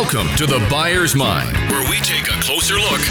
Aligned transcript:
Welcome 0.00 0.34
to 0.36 0.46
the 0.46 0.66
Buyer's 0.70 1.14
Mind, 1.14 1.54
where 1.70 1.88
we 1.90 1.98
take 1.98 2.26
a 2.26 2.40
closer 2.40 2.76
look 2.76 3.02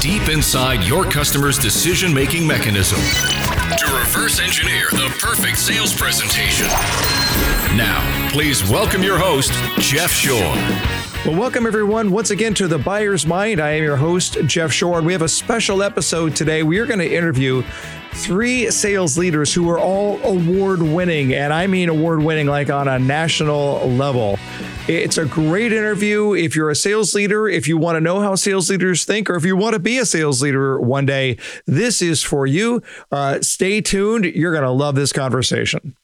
deep 0.00 0.28
inside 0.28 0.82
your 0.82 1.04
customer's 1.04 1.56
decision 1.56 2.12
making 2.12 2.44
mechanism 2.44 2.98
to 2.98 3.96
reverse 3.96 4.40
engineer 4.40 4.88
the 4.90 5.16
perfect 5.20 5.60
sales 5.60 5.94
presentation. 5.94 6.66
Now, 7.76 8.02
please 8.32 8.68
welcome 8.68 9.04
your 9.04 9.18
host, 9.18 9.52
Jeff 9.78 10.10
Shore. 10.10 11.01
Well, 11.24 11.38
welcome 11.38 11.66
everyone 11.66 12.10
once 12.10 12.30
again 12.30 12.52
to 12.54 12.66
the 12.66 12.78
Buyer's 12.78 13.24
Mind. 13.24 13.60
I 13.60 13.74
am 13.74 13.84
your 13.84 13.94
host, 13.96 14.38
Jeff 14.46 14.72
Shore, 14.72 14.98
and 14.98 15.06
we 15.06 15.12
have 15.12 15.22
a 15.22 15.28
special 15.28 15.80
episode 15.80 16.34
today. 16.34 16.64
We 16.64 16.80
are 16.80 16.86
going 16.86 16.98
to 16.98 17.08
interview 17.08 17.62
three 18.10 18.68
sales 18.72 19.16
leaders 19.16 19.54
who 19.54 19.70
are 19.70 19.78
all 19.78 20.20
award 20.24 20.82
winning, 20.82 21.32
and 21.32 21.52
I 21.52 21.68
mean 21.68 21.88
award 21.88 22.24
winning 22.24 22.48
like 22.48 22.70
on 22.70 22.88
a 22.88 22.98
national 22.98 23.88
level. 23.90 24.36
It's 24.88 25.16
a 25.16 25.24
great 25.24 25.72
interview. 25.72 26.34
If 26.34 26.56
you're 26.56 26.70
a 26.70 26.74
sales 26.74 27.14
leader, 27.14 27.48
if 27.48 27.68
you 27.68 27.78
want 27.78 27.94
to 27.94 28.00
know 28.00 28.18
how 28.18 28.34
sales 28.34 28.68
leaders 28.68 29.04
think, 29.04 29.30
or 29.30 29.36
if 29.36 29.44
you 29.44 29.56
want 29.56 29.74
to 29.74 29.78
be 29.78 29.98
a 29.98 30.04
sales 30.04 30.42
leader 30.42 30.80
one 30.80 31.06
day, 31.06 31.38
this 31.66 32.02
is 32.02 32.20
for 32.20 32.48
you. 32.48 32.82
Uh, 33.12 33.40
stay 33.42 33.80
tuned. 33.80 34.24
You're 34.24 34.52
going 34.52 34.64
to 34.64 34.70
love 34.70 34.96
this 34.96 35.12
conversation. 35.12 35.94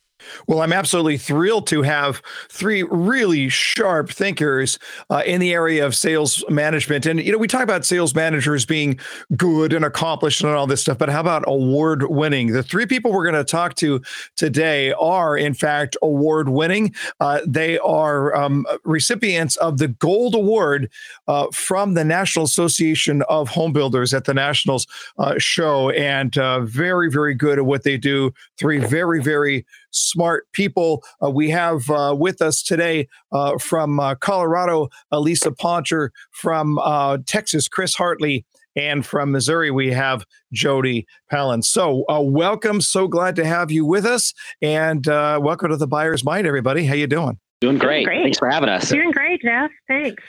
Well, 0.47 0.61
I'm 0.61 0.73
absolutely 0.73 1.19
thrilled 1.19 1.67
to 1.69 1.83
have 1.83 2.23
three 2.49 2.83
really 2.83 3.49
sharp 3.49 4.11
thinkers 4.11 4.79
uh, 5.11 5.23
in 5.27 5.41
the 5.41 5.53
area 5.53 5.85
of 5.85 5.95
sales 5.95 6.45
management. 6.49 7.07
And, 7.07 7.21
you 7.21 7.33
know, 7.33 7.39
we 7.39 7.49
talk 7.49 7.63
about 7.63 7.85
sales 7.85 8.15
managers 8.15 8.65
being 8.65 8.99
good 9.37 9.73
and 9.73 9.85
accomplished 9.85 10.43
and 10.43 10.51
all 10.53 10.67
this 10.67 10.83
stuff, 10.83 10.99
but 10.99 11.09
how 11.09 11.21
about 11.21 11.45
award 11.47 12.05
winning? 12.05 12.53
The 12.53 12.63
three 12.63 12.87
people 12.87 13.13
we're 13.13 13.31
going 13.31 13.35
to 13.35 13.51
talk 13.51 13.75
to 13.77 14.01
today 14.37 14.93
are, 14.93 15.37
in 15.37 15.55
fact, 15.55 15.97
award 16.03 16.49
winning. 16.49 16.95
Uh, 17.21 17.41
they 17.47 17.79
are 17.79 18.35
um, 18.35 18.67
recipients 18.85 19.57
of 19.57 19.79
the 19.79 19.89
Gold 19.89 20.35
Award 20.35 20.91
uh, 21.27 21.47
from 21.53 21.95
the 21.95 22.05
National 22.05 22.45
Association 22.45 23.23
of 23.29 23.49
Home 23.49 23.73
Builders 23.73 24.15
at 24.15 24.25
the 24.25 24.35
Nationals 24.35 24.87
uh, 25.19 25.35
show, 25.39 25.91
and 25.91 26.37
uh, 26.39 26.61
very, 26.61 27.11
very 27.11 27.35
good 27.35 27.59
at 27.59 27.67
what 27.67 27.83
they 27.83 27.97
do. 27.97 28.33
Three 28.59 28.79
very, 28.79 29.23
very 29.23 29.65
smart 29.99 30.47
people. 30.53 31.03
Uh, 31.23 31.31
we 31.31 31.51
have 31.51 31.89
uh, 31.91 32.15
with 32.19 32.41
us 32.41 32.63
today 32.63 33.09
uh, 33.33 33.59
from 33.59 34.01
uh, 34.01 34.15
Colorado, 34.17 34.89
Lisa 35.13 35.51
Poncher, 35.51 36.11
from 36.33 36.79
uh, 36.79 37.19
Texas, 37.27 37.69
Chris 37.69 37.95
Hartley, 37.95 38.45
and 38.77 39.05
from 39.05 39.33
Missouri, 39.33 39.71
we 39.71 39.91
have 39.91 40.25
Jodi 40.53 41.07
Palin. 41.31 41.63
So, 41.63 42.05
uh, 42.09 42.21
welcome. 42.21 42.81
So 42.81 43.09
glad 43.09 43.35
to 43.37 43.45
have 43.45 43.73
you 43.73 43.85
with 43.85 44.05
us, 44.07 44.33
and 44.63 45.05
welcome 45.07 45.71
to 45.71 45.77
the 45.77 45.89
Buyer's 45.89 46.25
Mind, 46.25 46.47
everybody. 46.47 46.85
How 46.85 46.95
you 46.95 47.07
doing? 47.07 47.39
Doing 47.61 47.79
great. 47.79 48.05
great. 48.05 48.23
Thanks 48.23 48.39
for 48.39 48.49
having 48.49 48.69
us. 48.69 48.89
Doing 48.89 49.11
great, 49.11 49.43
Jeff. 49.43 49.71
Thanks 49.89 50.23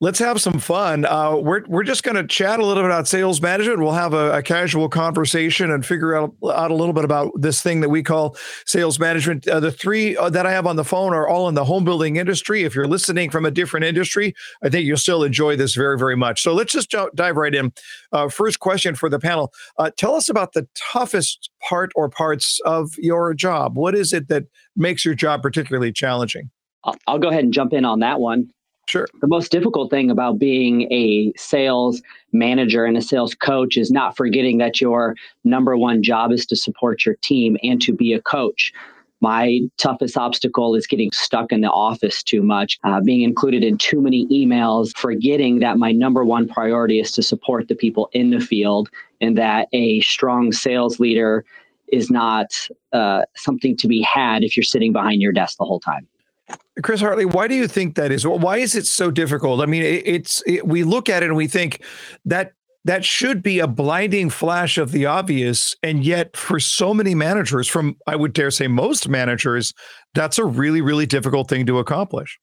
let's 0.00 0.18
have 0.18 0.40
some 0.40 0.58
fun. 0.58 1.04
Uh, 1.04 1.36
we're 1.36 1.62
we're 1.68 1.82
just 1.82 2.02
going 2.02 2.16
to 2.16 2.26
chat 2.26 2.58
a 2.58 2.64
little 2.64 2.82
bit 2.82 2.90
about 2.90 3.06
sales 3.06 3.40
management. 3.40 3.78
We'll 3.80 3.92
have 3.92 4.14
a, 4.14 4.38
a, 4.38 4.42
casual 4.42 4.88
conversation 4.88 5.70
and 5.70 5.84
figure 5.84 6.16
out, 6.16 6.34
out 6.44 6.70
a 6.70 6.74
little 6.74 6.94
bit 6.94 7.04
about 7.04 7.30
this 7.36 7.62
thing 7.62 7.80
that 7.82 7.88
we 7.90 8.02
call 8.02 8.36
sales 8.66 8.98
management. 8.98 9.46
Uh, 9.46 9.60
the 9.60 9.70
three 9.70 10.16
uh, 10.16 10.30
that 10.30 10.46
I 10.46 10.52
have 10.52 10.66
on 10.66 10.76
the 10.76 10.84
phone 10.84 11.12
are 11.12 11.28
all 11.28 11.48
in 11.48 11.54
the 11.54 11.64
home 11.64 11.84
building 11.84 12.16
industry. 12.16 12.64
If 12.64 12.74
you're 12.74 12.88
listening 12.88 13.30
from 13.30 13.44
a 13.44 13.50
different 13.50 13.84
industry, 13.84 14.34
I 14.62 14.70
think 14.70 14.86
you'll 14.86 14.96
still 14.96 15.22
enjoy 15.22 15.56
this 15.56 15.74
very 15.74 15.98
very 15.98 16.16
much. 16.16 16.42
So 16.42 16.54
let's 16.54 16.72
just 16.72 16.94
dive 17.14 17.36
right 17.36 17.54
in. 17.54 17.72
Uh, 18.12 18.28
first 18.28 18.60
question 18.60 18.94
for 18.94 19.08
the 19.08 19.18
panel: 19.18 19.52
uh, 19.78 19.90
Tell 19.96 20.14
us 20.14 20.28
about 20.28 20.54
the 20.54 20.66
toughest 20.74 21.50
part 21.68 21.92
or 21.94 22.08
parts 22.08 22.60
of 22.64 22.92
your 22.98 23.34
job. 23.34 23.76
What 23.76 23.94
is 23.94 24.12
it 24.12 24.28
that 24.28 24.44
makes 24.76 25.04
your 25.04 25.14
job 25.14 25.42
particularly 25.42 25.92
challenging? 25.92 26.50
I'll, 26.84 26.96
I'll 27.06 27.18
go 27.18 27.28
ahead 27.28 27.44
and 27.44 27.52
jump 27.52 27.74
in 27.74 27.84
on 27.84 28.00
that 28.00 28.20
one. 28.20 28.50
Sure. 28.90 29.06
The 29.20 29.28
most 29.28 29.52
difficult 29.52 29.88
thing 29.88 30.10
about 30.10 30.40
being 30.40 30.92
a 30.92 31.32
sales 31.36 32.02
manager 32.32 32.84
and 32.84 32.96
a 32.96 33.02
sales 33.02 33.36
coach 33.36 33.76
is 33.76 33.92
not 33.92 34.16
forgetting 34.16 34.58
that 34.58 34.80
your 34.80 35.14
number 35.44 35.76
one 35.76 36.02
job 36.02 36.32
is 36.32 36.44
to 36.46 36.56
support 36.56 37.06
your 37.06 37.14
team 37.22 37.56
and 37.62 37.80
to 37.82 37.92
be 37.92 38.12
a 38.12 38.20
coach. 38.20 38.72
My 39.20 39.60
toughest 39.76 40.16
obstacle 40.16 40.74
is 40.74 40.88
getting 40.88 41.12
stuck 41.12 41.52
in 41.52 41.60
the 41.60 41.70
office 41.70 42.20
too 42.20 42.42
much, 42.42 42.80
uh, 42.82 43.00
being 43.00 43.20
included 43.22 43.62
in 43.62 43.78
too 43.78 44.00
many 44.00 44.26
emails, 44.26 44.96
forgetting 44.96 45.60
that 45.60 45.78
my 45.78 45.92
number 45.92 46.24
one 46.24 46.48
priority 46.48 46.98
is 46.98 47.12
to 47.12 47.22
support 47.22 47.68
the 47.68 47.76
people 47.76 48.10
in 48.12 48.30
the 48.30 48.40
field 48.40 48.88
and 49.20 49.38
that 49.38 49.68
a 49.72 50.00
strong 50.00 50.50
sales 50.50 50.98
leader 50.98 51.44
is 51.92 52.10
not 52.10 52.46
uh, 52.92 53.22
something 53.36 53.76
to 53.76 53.86
be 53.86 54.02
had 54.02 54.42
if 54.42 54.56
you're 54.56 54.64
sitting 54.64 54.92
behind 54.92 55.22
your 55.22 55.32
desk 55.32 55.58
the 55.58 55.64
whole 55.64 55.78
time. 55.78 56.08
Chris 56.82 57.00
Hartley, 57.00 57.24
why 57.24 57.48
do 57.48 57.54
you 57.54 57.68
think 57.68 57.94
that 57.96 58.10
is? 58.10 58.26
Why 58.26 58.58
is 58.58 58.74
it 58.74 58.86
so 58.86 59.10
difficult? 59.10 59.60
I 59.60 59.66
mean, 59.66 59.82
it, 59.82 60.06
it's 60.06 60.42
it, 60.46 60.66
we 60.66 60.84
look 60.84 61.08
at 61.08 61.22
it 61.22 61.26
and 61.26 61.36
we 61.36 61.46
think 61.46 61.82
that 62.24 62.52
that 62.84 63.04
should 63.04 63.42
be 63.42 63.58
a 63.58 63.66
blinding 63.66 64.30
flash 64.30 64.78
of 64.78 64.90
the 64.92 65.04
obvious, 65.04 65.76
and 65.82 66.04
yet 66.04 66.36
for 66.36 66.58
so 66.58 66.94
many 66.94 67.14
managers, 67.14 67.68
from 67.68 67.96
I 68.06 68.16
would 68.16 68.32
dare 68.32 68.50
say 68.50 68.68
most 68.68 69.08
managers, 69.08 69.74
that's 70.14 70.38
a 70.38 70.44
really 70.44 70.80
really 70.80 71.06
difficult 71.06 71.48
thing 71.48 71.66
to 71.66 71.78
accomplish. 71.78 72.38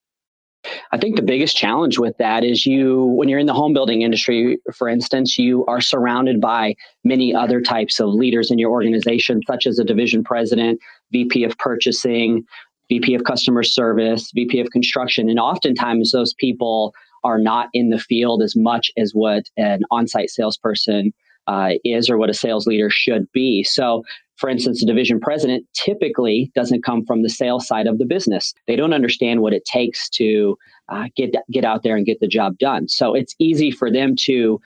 I 0.91 0.97
think 0.97 1.15
the 1.15 1.21
biggest 1.21 1.55
challenge 1.55 1.97
with 1.97 2.17
that 2.17 2.43
is 2.43 2.65
you, 2.65 3.05
when 3.15 3.29
you're 3.29 3.39
in 3.39 3.45
the 3.45 3.53
home 3.53 3.73
building 3.73 4.01
industry, 4.01 4.59
for 4.73 4.89
instance, 4.89 5.37
you 5.37 5.65
are 5.65 5.81
surrounded 5.81 6.41
by 6.41 6.75
many 7.03 7.33
other 7.33 7.61
types 7.61 7.99
of 7.99 8.09
leaders 8.09 8.51
in 8.51 8.59
your 8.59 8.71
organization, 8.71 9.41
such 9.47 9.65
as 9.65 9.79
a 9.79 9.83
division 9.83 10.23
president, 10.23 10.79
VP 11.11 11.43
of 11.43 11.57
purchasing, 11.57 12.43
VP 12.89 13.13
of 13.15 13.23
customer 13.23 13.63
service, 13.63 14.31
VP 14.33 14.59
of 14.59 14.69
construction. 14.71 15.29
And 15.29 15.39
oftentimes 15.39 16.11
those 16.11 16.33
people 16.33 16.93
are 17.23 17.39
not 17.39 17.69
in 17.73 17.89
the 17.89 17.99
field 17.99 18.41
as 18.41 18.55
much 18.55 18.91
as 18.97 19.11
what 19.11 19.43
an 19.57 19.81
on 19.91 20.07
site 20.07 20.29
salesperson 20.29 21.13
uh, 21.47 21.71
is 21.83 22.09
or 22.09 22.17
what 22.17 22.29
a 22.29 22.33
sales 22.33 22.67
leader 22.67 22.89
should 22.89 23.31
be. 23.31 23.63
So, 23.63 24.03
for 24.35 24.49
instance, 24.49 24.83
a 24.83 24.85
division 24.85 25.19
president 25.19 25.65
typically 25.73 26.51
doesn't 26.53 26.83
come 26.83 27.05
from 27.05 27.23
the 27.23 27.29
sales 27.29 27.65
side 27.65 27.87
of 27.87 27.97
the 27.97 28.05
business. 28.05 28.53
They 28.67 28.75
don't 28.75 28.93
understand 28.93 29.41
what 29.41 29.53
it 29.53 29.65
takes 29.65 30.09
to 30.11 30.57
uh, 30.89 31.05
get 31.15 31.35
get 31.51 31.65
out 31.65 31.83
there 31.83 31.95
and 31.95 32.05
get 32.05 32.19
the 32.19 32.27
job 32.27 32.57
done. 32.57 32.87
So 32.87 33.13
it's 33.15 33.33
easy 33.39 33.71
for 33.71 33.91
them 33.91 34.15
to 34.21 34.59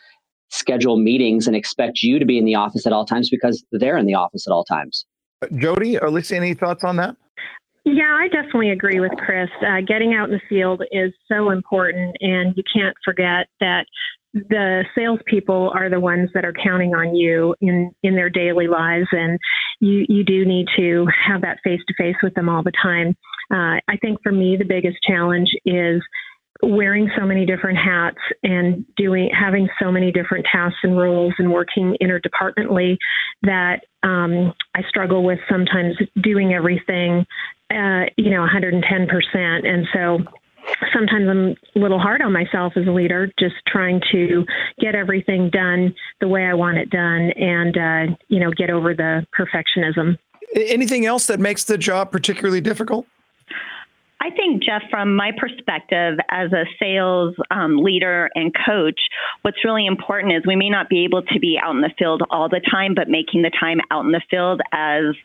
schedule 0.49 0.97
meetings 0.97 1.47
and 1.47 1.55
expect 1.55 2.03
you 2.03 2.19
to 2.19 2.25
be 2.25 2.37
in 2.37 2.45
the 2.45 2.55
office 2.55 2.85
at 2.85 2.91
all 2.91 3.05
times 3.05 3.29
because 3.29 3.63
they're 3.71 3.97
in 3.97 4.05
the 4.05 4.15
office 4.15 4.45
at 4.45 4.51
all 4.51 4.65
times. 4.65 5.05
Jodi, 5.55 5.97
or 5.97 6.09
Lisa, 6.11 6.35
any 6.35 6.53
thoughts 6.53 6.83
on 6.83 6.97
that? 6.97 7.15
Yeah, 7.83 8.15
I 8.15 8.27
definitely 8.27 8.69
agree 8.69 8.99
with 8.99 9.11
Chris. 9.17 9.49
Uh, 9.59 9.81
getting 9.85 10.13
out 10.13 10.29
in 10.29 10.35
the 10.35 10.41
field 10.47 10.83
is 10.91 11.11
so 11.27 11.49
important, 11.49 12.15
and 12.21 12.55
you 12.55 12.63
can't 12.71 12.95
forget 13.03 13.47
that 13.59 13.85
the 14.33 14.85
salespeople 14.95 15.71
are 15.75 15.89
the 15.89 15.99
ones 15.99 16.29
that 16.33 16.45
are 16.45 16.53
counting 16.53 16.93
on 16.93 17.15
you 17.15 17.55
in 17.59 17.91
in 18.03 18.15
their 18.15 18.29
daily 18.29 18.67
lives, 18.67 19.07
and 19.11 19.39
you 19.79 20.05
you 20.07 20.23
do 20.23 20.45
need 20.45 20.67
to 20.77 21.07
have 21.27 21.41
that 21.41 21.57
face 21.63 21.81
to 21.87 21.93
face 21.97 22.15
with 22.21 22.35
them 22.35 22.49
all 22.49 22.61
the 22.63 22.71
time. 22.81 23.15
Uh, 23.51 23.81
I 23.89 23.97
think 23.99 24.19
for 24.21 24.31
me, 24.31 24.57
the 24.57 24.65
biggest 24.65 24.97
challenge 25.05 25.49
is 25.65 26.01
wearing 26.63 27.09
so 27.17 27.25
many 27.25 27.45
different 27.45 27.77
hats 27.77 28.19
and 28.43 28.85
doing 28.95 29.29
having 29.37 29.67
so 29.81 29.91
many 29.91 30.11
different 30.11 30.45
tasks 30.51 30.77
and 30.83 30.97
roles 30.97 31.33
and 31.39 31.51
working 31.51 31.95
interdepartmentally 32.01 32.97
that 33.41 33.81
um, 34.03 34.53
I 34.75 34.81
struggle 34.87 35.23
with 35.23 35.39
sometimes 35.49 35.95
doing 36.21 36.53
everything, 36.53 37.25
uh, 37.71 38.05
you 38.17 38.29
know, 38.29 38.45
110%. 38.45 39.67
And 39.67 39.87
so 39.93 40.19
sometimes 40.93 41.27
I'm 41.29 41.55
a 41.75 41.79
little 41.79 41.99
hard 41.99 42.21
on 42.21 42.33
myself 42.33 42.73
as 42.75 42.87
a 42.87 42.91
leader, 42.91 43.31
just 43.39 43.55
trying 43.67 44.01
to 44.11 44.45
get 44.79 44.95
everything 44.95 45.49
done 45.49 45.93
the 46.19 46.27
way 46.27 46.45
I 46.45 46.53
want 46.53 46.77
it 46.77 46.89
done 46.89 47.31
and, 47.35 47.77
uh, 47.77 48.15
you 48.27 48.39
know, 48.39 48.51
get 48.51 48.69
over 48.69 48.93
the 48.93 49.25
perfectionism. 49.37 50.17
Anything 50.55 51.05
else 51.05 51.27
that 51.27 51.39
makes 51.39 51.63
the 51.63 51.77
job 51.77 52.11
particularly 52.11 52.61
difficult? 52.61 53.07
I 54.23 54.29
think, 54.29 54.61
Jeff, 54.61 54.83
from 54.91 55.15
my 55.15 55.31
perspective 55.35 56.19
as 56.29 56.53
a 56.53 56.65
sales 56.79 57.33
um, 57.49 57.77
leader 57.77 58.29
and 58.35 58.53
coach, 58.53 58.99
what's 59.41 59.65
really 59.65 59.87
important 59.87 60.33
is 60.33 60.43
we 60.45 60.55
may 60.55 60.69
not 60.69 60.89
be 60.89 61.05
able 61.05 61.23
to 61.23 61.39
be 61.39 61.57
out 61.61 61.73
in 61.73 61.81
the 61.81 61.89
field 61.97 62.21
all 62.29 62.47
the 62.47 62.61
time, 62.69 62.93
but 62.93 63.09
making 63.09 63.41
the 63.41 63.49
time 63.49 63.79
out 63.89 64.05
in 64.05 64.11
the 64.11 64.21
field 64.29 64.61
as 64.71 65.15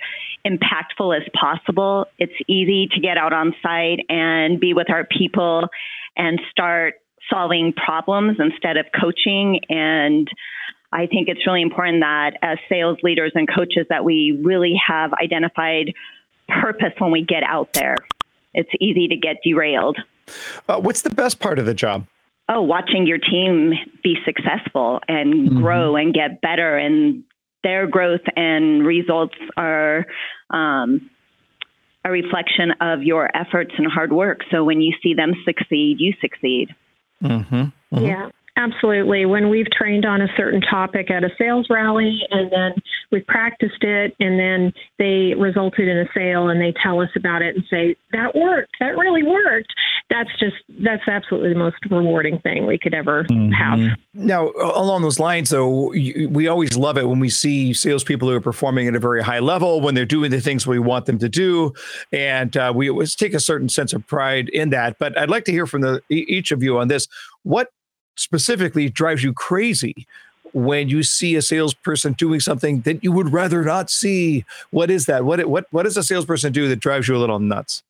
impactful 0.46 1.14
as 1.14 1.28
possible. 1.38 2.06
It's 2.18 2.32
easy 2.48 2.88
to 2.94 3.00
get 3.00 3.18
out 3.18 3.34
on 3.34 3.54
site 3.62 4.00
and 4.08 4.58
be 4.58 4.72
with 4.72 4.88
our 4.88 5.04
people 5.04 5.68
and 6.16 6.40
start 6.50 6.94
solving 7.30 7.74
problems 7.74 8.38
instead 8.40 8.78
of 8.78 8.86
coaching 8.98 9.60
and 9.68 10.28
I 10.92 11.06
think 11.06 11.28
it's 11.28 11.44
really 11.44 11.62
important 11.62 12.00
that 12.00 12.38
as 12.40 12.58
sales 12.68 12.98
leaders 13.02 13.32
and 13.34 13.48
coaches 13.52 13.86
that 13.90 14.04
we 14.04 14.40
really 14.42 14.80
have 14.86 15.12
identified 15.12 15.92
purpose 16.48 16.92
when 16.98 17.10
we 17.10 17.22
get 17.22 17.42
out 17.42 17.72
there 17.74 17.96
it's 18.56 18.70
easy 18.80 19.06
to 19.08 19.16
get 19.16 19.36
derailed. 19.44 19.98
Uh, 20.68 20.80
what's 20.80 21.02
the 21.02 21.10
best 21.10 21.38
part 21.38 21.58
of 21.58 21.66
the 21.66 21.74
job? 21.74 22.06
Oh, 22.48 22.62
watching 22.62 23.06
your 23.06 23.18
team 23.18 23.72
be 24.02 24.16
successful 24.24 25.00
and 25.08 25.34
mm-hmm. 25.34 25.60
grow 25.60 25.96
and 25.96 26.14
get 26.14 26.40
better, 26.40 26.76
and 26.76 27.24
their 27.62 27.86
growth 27.86 28.20
and 28.36 28.86
results 28.86 29.34
are 29.56 30.06
um, 30.50 31.10
a 32.04 32.10
reflection 32.10 32.72
of 32.80 33.02
your 33.02 33.28
efforts 33.36 33.72
and 33.76 33.86
hard 33.90 34.12
work. 34.12 34.40
So 34.50 34.64
when 34.64 34.80
you 34.80 34.94
see 35.02 35.14
them 35.14 35.32
succeed, 35.44 35.96
you 35.98 36.14
succeed. 36.20 36.74
Mm-hmm. 37.22 37.54
Mm-hmm. 37.54 38.04
Yeah. 38.04 38.30
Absolutely. 38.58 39.26
When 39.26 39.50
we've 39.50 39.70
trained 39.70 40.06
on 40.06 40.22
a 40.22 40.28
certain 40.34 40.62
topic 40.62 41.10
at 41.10 41.22
a 41.22 41.28
sales 41.36 41.66
rally 41.68 42.20
and 42.30 42.50
then 42.50 42.72
we've 43.12 43.26
practiced 43.26 43.82
it 43.82 44.16
and 44.18 44.40
then 44.40 44.72
they 44.98 45.34
resulted 45.38 45.88
in 45.88 45.98
a 45.98 46.06
sale 46.14 46.48
and 46.48 46.58
they 46.58 46.72
tell 46.82 47.00
us 47.02 47.10
about 47.16 47.42
it 47.42 47.54
and 47.54 47.64
say, 47.68 47.96
that 48.12 48.34
worked, 48.34 48.70
that 48.80 48.96
really 48.96 49.22
worked. 49.22 49.72
That's 50.08 50.30
just, 50.38 50.56
that's 50.82 51.06
absolutely 51.06 51.52
the 51.52 51.58
most 51.58 51.76
rewarding 51.90 52.38
thing 52.38 52.64
we 52.64 52.78
could 52.78 52.94
ever 52.94 53.24
mm-hmm. 53.24 53.52
have. 53.52 53.98
Now, 54.14 54.52
along 54.52 55.02
those 55.02 55.18
lines, 55.18 55.50
though, 55.50 55.88
we 55.90 56.48
always 56.48 56.76
love 56.78 56.96
it 56.96 57.06
when 57.06 57.20
we 57.20 57.28
see 57.28 57.74
salespeople 57.74 58.28
who 58.28 58.36
are 58.36 58.40
performing 58.40 58.88
at 58.88 58.94
a 58.94 59.00
very 59.00 59.22
high 59.22 59.40
level, 59.40 59.82
when 59.82 59.94
they're 59.94 60.06
doing 60.06 60.30
the 60.30 60.40
things 60.40 60.66
we 60.66 60.78
want 60.78 61.04
them 61.04 61.18
to 61.18 61.28
do. 61.28 61.74
And 62.10 62.56
uh, 62.56 62.72
we 62.74 62.88
always 62.88 63.14
take 63.14 63.34
a 63.34 63.40
certain 63.40 63.68
sense 63.68 63.92
of 63.92 64.06
pride 64.06 64.48
in 64.48 64.70
that. 64.70 64.96
But 64.98 65.18
I'd 65.18 65.28
like 65.28 65.44
to 65.44 65.52
hear 65.52 65.66
from 65.66 65.82
the, 65.82 66.00
each 66.08 66.52
of 66.52 66.62
you 66.62 66.78
on 66.78 66.88
this. 66.88 67.06
What 67.42 67.68
specifically 68.16 68.88
drives 68.88 69.22
you 69.22 69.32
crazy 69.32 70.06
when 70.52 70.88
you 70.88 71.02
see 71.02 71.36
a 71.36 71.42
salesperson 71.42 72.14
doing 72.14 72.40
something 72.40 72.80
that 72.80 73.04
you 73.04 73.12
would 73.12 73.32
rather 73.32 73.62
not 73.62 73.90
see? 73.90 74.44
What 74.70 74.90
is 74.90 75.06
that? 75.06 75.24
What 75.24 75.44
what 75.46 75.66
what 75.70 75.84
does 75.84 75.96
a 75.96 76.02
salesperson 76.02 76.52
do 76.52 76.68
that 76.68 76.80
drives 76.80 77.08
you 77.08 77.16
a 77.16 77.18
little 77.18 77.38
nuts? 77.38 77.82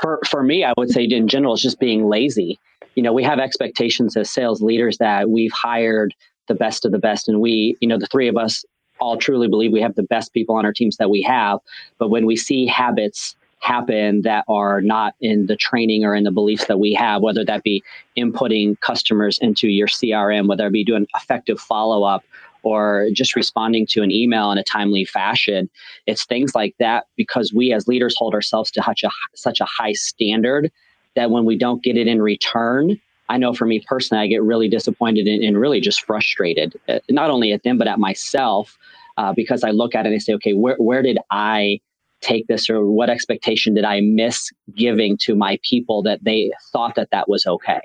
For 0.00 0.20
for 0.28 0.42
me, 0.42 0.64
I 0.64 0.72
would 0.76 0.90
say 0.90 1.04
in 1.04 1.28
general, 1.28 1.54
it's 1.54 1.62
just 1.62 1.80
being 1.80 2.08
lazy. 2.08 2.58
You 2.94 3.02
know, 3.02 3.12
we 3.12 3.24
have 3.24 3.38
expectations 3.38 4.16
as 4.16 4.30
sales 4.30 4.62
leaders 4.62 4.98
that 4.98 5.28
we've 5.28 5.52
hired 5.52 6.14
the 6.46 6.54
best 6.54 6.84
of 6.84 6.92
the 6.92 6.98
best, 6.98 7.28
and 7.28 7.40
we, 7.40 7.76
you 7.80 7.88
know, 7.88 7.98
the 7.98 8.06
three 8.06 8.28
of 8.28 8.36
us 8.36 8.64
all 9.00 9.16
truly 9.16 9.48
believe 9.48 9.72
we 9.72 9.80
have 9.80 9.94
the 9.96 10.04
best 10.04 10.32
people 10.32 10.54
on 10.54 10.64
our 10.64 10.72
teams 10.72 10.96
that 10.98 11.10
we 11.10 11.20
have. 11.22 11.58
But 11.98 12.08
when 12.10 12.26
we 12.26 12.36
see 12.36 12.66
habits 12.66 13.34
happen 13.64 14.22
that 14.22 14.44
are 14.46 14.80
not 14.80 15.14
in 15.20 15.46
the 15.46 15.56
training 15.56 16.04
or 16.04 16.14
in 16.14 16.24
the 16.24 16.30
beliefs 16.30 16.66
that 16.66 16.78
we 16.78 16.92
have, 16.92 17.22
whether 17.22 17.44
that 17.44 17.62
be 17.62 17.82
inputting 18.16 18.78
customers 18.80 19.38
into 19.40 19.68
your 19.68 19.88
CRM, 19.88 20.48
whether 20.48 20.66
it 20.66 20.72
be 20.72 20.84
doing 20.84 21.06
effective 21.14 21.58
follow 21.58 22.04
up 22.04 22.22
or 22.62 23.08
just 23.12 23.34
responding 23.34 23.86
to 23.86 24.02
an 24.02 24.10
email 24.10 24.50
in 24.50 24.58
a 24.58 24.64
timely 24.64 25.04
fashion. 25.04 25.68
It's 26.06 26.24
things 26.24 26.54
like 26.54 26.74
that 26.78 27.06
because 27.16 27.52
we 27.52 27.72
as 27.72 27.88
leaders 27.88 28.14
hold 28.16 28.34
ourselves 28.34 28.70
to 28.72 28.82
such 28.82 29.02
a, 29.02 29.10
such 29.34 29.60
a 29.60 29.66
high 29.66 29.92
standard 29.92 30.70
that 31.16 31.30
when 31.30 31.44
we 31.44 31.56
don't 31.56 31.82
get 31.82 31.96
it 31.96 32.06
in 32.06 32.20
return, 32.20 33.00
I 33.28 33.38
know 33.38 33.54
for 33.54 33.66
me 33.66 33.82
personally, 33.86 34.22
I 34.22 34.26
get 34.26 34.42
really 34.42 34.68
disappointed 34.68 35.26
and, 35.26 35.42
and 35.42 35.58
really 35.58 35.80
just 35.80 36.04
frustrated, 36.04 36.78
uh, 36.88 36.98
not 37.08 37.30
only 37.30 37.52
at 37.52 37.62
them, 37.62 37.78
but 37.78 37.88
at 37.88 37.98
myself, 37.98 38.76
uh, 39.16 39.32
because 39.32 39.64
I 39.64 39.70
look 39.70 39.94
at 39.94 40.04
it 40.04 40.08
and 40.08 40.16
I 40.16 40.18
say, 40.18 40.34
okay, 40.34 40.52
where, 40.52 40.76
where 40.76 41.02
did 41.02 41.18
I 41.30 41.80
take 42.24 42.46
this 42.46 42.68
or 42.70 42.86
what 42.86 43.10
expectation 43.10 43.74
did 43.74 43.84
I 43.84 44.00
miss 44.00 44.50
giving 44.76 45.16
to 45.22 45.34
my 45.34 45.58
people 45.62 46.02
that 46.02 46.24
they 46.24 46.50
thought 46.72 46.94
that 46.96 47.10
that 47.12 47.28
was 47.28 47.46
okay? 47.46 47.80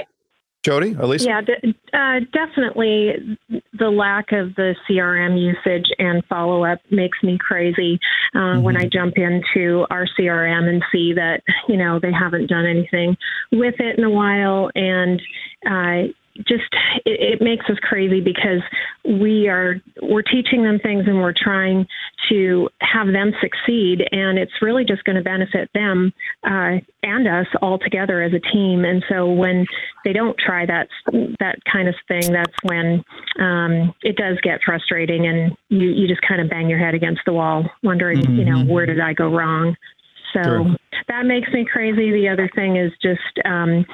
Jodi, 0.63 0.93
Elise? 0.99 1.25
Yeah, 1.25 1.41
d- 1.41 1.75
uh, 1.93 2.19
definitely 2.33 3.37
the 3.77 3.89
lack 3.89 4.33
of 4.33 4.55
the 4.55 4.75
CRM 4.87 5.39
usage 5.39 5.85
and 5.99 6.23
follow 6.25 6.65
up 6.65 6.79
makes 6.91 7.17
me 7.23 7.37
crazy 7.39 7.97
uh, 8.35 8.39
mm-hmm. 8.39 8.61
when 8.63 8.75
I 8.75 8.89
jump 8.91 9.13
into 9.17 9.85
our 9.89 10.05
CRM 10.19 10.67
and 10.67 10.83
see 10.91 11.13
that, 11.13 11.41
you 11.69 11.77
know, 11.77 11.99
they 12.01 12.11
haven't 12.11 12.47
done 12.47 12.65
anything 12.65 13.15
with 13.53 13.75
it 13.79 13.97
in 13.97 14.03
a 14.03 14.09
while. 14.09 14.69
And, 14.75 15.21
uh, 15.65 16.11
just 16.47 16.63
it, 17.05 17.39
it, 17.39 17.41
makes 17.41 17.65
us 17.69 17.77
crazy 17.81 18.21
because 18.21 18.61
we 19.05 19.47
are 19.47 19.81
we're 20.01 20.21
teaching 20.21 20.63
them 20.63 20.79
things 20.79 21.05
and 21.07 21.17
we're 21.17 21.33
trying 21.35 21.85
to 22.29 22.69
have 22.81 23.07
them 23.07 23.31
succeed 23.41 24.07
and 24.11 24.37
it's 24.37 24.51
really 24.61 24.85
just 24.85 25.03
going 25.03 25.15
to 25.15 25.21
benefit 25.21 25.69
them 25.73 26.13
uh, 26.45 26.77
and 27.03 27.27
us 27.27 27.47
all 27.61 27.77
together 27.79 28.21
as 28.21 28.33
a 28.33 28.39
team 28.51 28.85
and 28.85 29.03
so 29.09 29.31
when 29.31 29.65
they 30.05 30.13
don't 30.13 30.37
try 30.37 30.65
that 30.65 30.87
that 31.39 31.57
kind 31.71 31.87
of 31.87 31.95
thing 32.07 32.31
that's 32.31 32.55
when 32.63 33.03
um, 33.39 33.93
it 34.01 34.15
does 34.15 34.37
get 34.41 34.59
frustrating 34.65 35.27
and 35.27 35.55
you 35.69 35.89
you 35.89 36.07
just 36.07 36.21
kind 36.21 36.41
of 36.41 36.49
bang 36.49 36.69
your 36.69 36.79
head 36.79 36.93
against 36.93 37.21
the 37.25 37.33
wall 37.33 37.69
wondering 37.83 38.19
mm-hmm. 38.19 38.35
you 38.35 38.45
know 38.45 38.63
where 38.63 38.85
did 38.85 38.99
I 38.99 39.13
go 39.13 39.29
wrong 39.29 39.75
so 40.33 40.41
sure. 40.43 40.75
that 41.07 41.25
makes 41.25 41.49
me 41.51 41.65
crazy. 41.65 42.11
The 42.11 42.29
other 42.29 42.49
thing 42.53 42.77
is 42.77 42.91
just 43.01 43.45
um, 43.45 43.85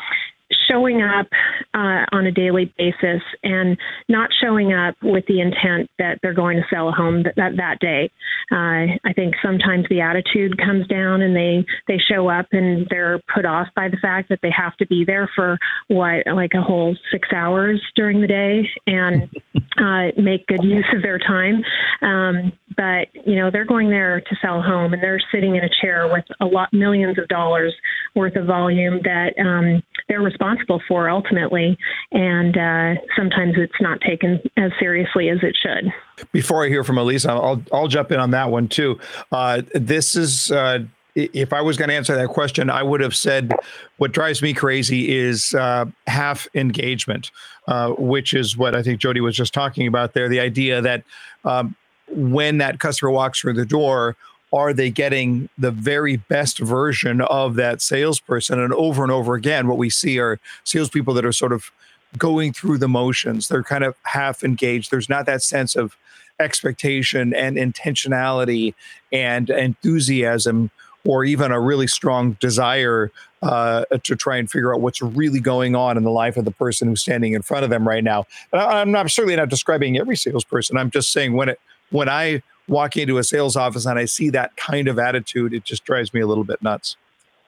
showing 0.70 1.02
up 1.02 1.28
uh, 1.76 2.06
on 2.12 2.26
a 2.26 2.32
daily 2.32 2.74
basis 2.78 3.22
and 3.44 3.78
not 4.08 4.30
showing 4.42 4.74
up 4.74 4.96
with 5.04 5.26
the 5.28 5.42
intent 5.42 5.90
that 6.00 6.20
they're 6.22 6.34
going 6.34 6.58
to 6.58 6.64
sell 6.74 6.88
a 6.88 6.92
home 6.92 7.24
that 7.24 7.36
that, 7.36 7.58
that 7.58 7.80
day. 7.80 8.10
Uh, 8.52 8.96
I 9.04 9.14
think 9.14 9.36
sometimes 9.44 9.86
the 9.90 10.02
attitude 10.02 10.58
comes 10.58 10.88
down 10.88 11.22
and 11.22 11.36
they 11.36 11.66
they 11.88 11.98
show 11.98 12.30
up 12.30 12.48
and 12.52 12.88
they're 12.90 13.20
put 13.34 13.46
off 13.46 13.68
by 13.76 13.90
the 13.90 13.98
fact 13.98 14.30
that 14.30 14.40
they 14.42 14.52
have 14.56 14.78
to 14.78 14.88
be 14.88 15.04
there 15.06 15.30
for 15.36 15.58
what 15.90 16.26
like 16.34 16.54
a 16.56 16.62
whole 16.62 16.96
six 17.12 17.28
hours 17.36 17.82
during 17.96 18.22
the 18.22 18.28
day 18.28 18.70
and 18.88 19.30
uh, 19.78 20.22
make 20.22 20.48
good 20.48 20.64
use 20.64 20.86
of 20.96 21.02
their 21.02 21.20
time. 21.20 21.64
Um, 22.02 22.54
but 22.78 23.08
you 23.26 23.36
know 23.36 23.50
they're 23.52 23.66
going 23.66 23.90
there 23.90 24.22
to 24.22 24.36
sell 24.42 24.60
a 24.60 24.62
home 24.62 24.94
and 24.94 25.02
they're 25.02 25.22
sitting 25.32 25.56
in 25.56 25.64
a 25.64 25.70
chair 25.82 26.12
with 26.12 26.26
a 26.40 26.46
lot 26.46 26.72
millions 26.74 27.18
of 27.18 27.28
dollars 27.28 27.74
worth 28.16 28.36
of 28.36 28.46
volume 28.46 29.00
that 29.04 29.34
um, 29.40 29.84
they're 30.08 30.22
responsible 30.22 30.82
for 30.88 31.10
ultimately, 31.10 31.78
and 32.12 32.58
uh, 32.58 33.02
sometimes 33.16 33.56
it's 33.58 33.82
not 33.82 34.00
taken 34.02 34.40
as 34.58 34.72
seriously 34.80 35.30
as 35.30 35.40
it 35.42 35.56
should. 35.62 35.92
Before 36.32 36.66
I 36.66 36.70
hear 36.70 36.84
from 36.84 36.98
Alisa, 36.98 37.30
I'll 37.30 37.62
I'll 37.72 37.88
jump 37.88 38.12
in 38.12 38.20
on 38.20 38.32
that 38.32 38.52
one 38.52 38.68
too. 38.68 39.00
Uh, 39.32 39.62
this 39.74 40.16
is. 40.16 40.52
Uh, 40.52 40.80
if 41.16 41.54
I 41.54 41.62
was 41.62 41.78
going 41.78 41.88
to 41.88 41.96
answer 41.96 42.14
that 42.14 42.28
question, 42.28 42.70
I 42.70 42.84
would 42.84 43.00
have 43.00 43.16
said 43.16 43.54
what 43.98 44.12
drives 44.12 44.42
me 44.42 44.54
crazy 44.54 45.18
is 45.18 45.54
uh, 45.54 45.86
half 46.08 46.46
engagement, 46.54 47.32
uh, 47.70 47.92
which 47.92 48.34
is 48.34 48.58
what 48.58 48.76
I 48.76 48.84
think 48.84 49.00
Jodi 49.00 49.22
was 49.22 49.34
just 49.34 49.54
talking 49.54 49.88
about 49.88 50.14
there. 50.14 50.28
The 50.28 50.42
idea 50.42 50.82
that 50.82 51.04
um, 51.46 51.76
when 52.10 52.58
that 52.60 52.80
customer 52.80 53.12
walks 53.12 53.40
through 53.40 53.54
the 53.54 53.66
door, 53.66 54.16
are 54.54 54.74
they 54.74 54.90
getting 54.90 55.50
the 55.58 55.72
very 55.72 56.18
best 56.18 56.60
version 56.60 57.22
of 57.22 57.56
that 57.56 57.82
salesperson? 57.82 58.60
And 58.60 58.74
over 58.74 59.04
and 59.04 59.12
over 59.12 59.36
again, 59.36 59.68
what 59.68 59.78
we 59.78 59.90
see 59.90 60.20
are 60.20 60.40
salespeople 60.64 61.14
that 61.16 61.26
are 61.26 61.34
sort 61.34 61.52
of 61.52 61.72
going 62.18 62.54
through 62.54 62.78
the 62.78 62.88
motions. 62.88 63.48
They're 63.48 63.64
kind 63.64 63.84
of 63.84 63.96
half 64.04 64.44
engaged. 64.44 64.92
There's 64.92 65.10
not 65.10 65.26
that 65.26 65.44
sense 65.44 65.76
of 65.76 65.98
expectation 66.40 67.34
and 67.34 67.58
intentionality 67.58 68.74
and 69.12 69.50
enthusiasm 69.50 70.72
or 71.06 71.24
even 71.24 71.52
a 71.52 71.60
really 71.60 71.88
strong 71.88 72.34
desire 72.40 73.12
uh, 73.44 73.86
to 74.04 74.16
try 74.16 74.38
and 74.38 74.50
figure 74.50 74.74
out 74.74 74.82
what's 74.82 75.02
really 75.02 75.40
going 75.40 75.76
on 75.76 75.98
in 75.98 76.04
the 76.04 76.12
life 76.12 76.36
of 76.36 76.46
the 76.46 76.52
person 76.52 76.88
who's 76.88 77.02
standing 77.02 77.34
in 77.34 77.42
front 77.42 77.64
of 77.64 77.70
them 77.70 77.88
right 77.88 78.04
now. 78.04 78.26
I'm 78.52 78.92
not 78.92 79.10
certainly 79.12 79.36
not 79.36 79.50
describing 79.50 79.98
every 79.98 80.18
salesperson. 80.18 80.78
I'm 80.78 80.90
just 80.90 81.12
saying 81.12 81.34
when 81.34 81.50
it 81.50 81.60
when 81.90 82.10
I 82.10 82.42
walk 82.68 82.98
into 82.98 83.18
a 83.18 83.24
sales 83.24 83.56
office 83.56 83.86
and 83.86 84.00
I 84.00 84.06
see 84.06 84.30
that 84.32 84.56
kind 84.58 84.88
of 84.88 84.98
attitude, 84.98 85.54
it 85.54 85.64
just 85.64 85.84
drives 85.86 86.14
me 86.14 86.22
a 86.22 86.28
little 86.28 86.44
bit 86.44 86.62
nuts. 86.62 86.98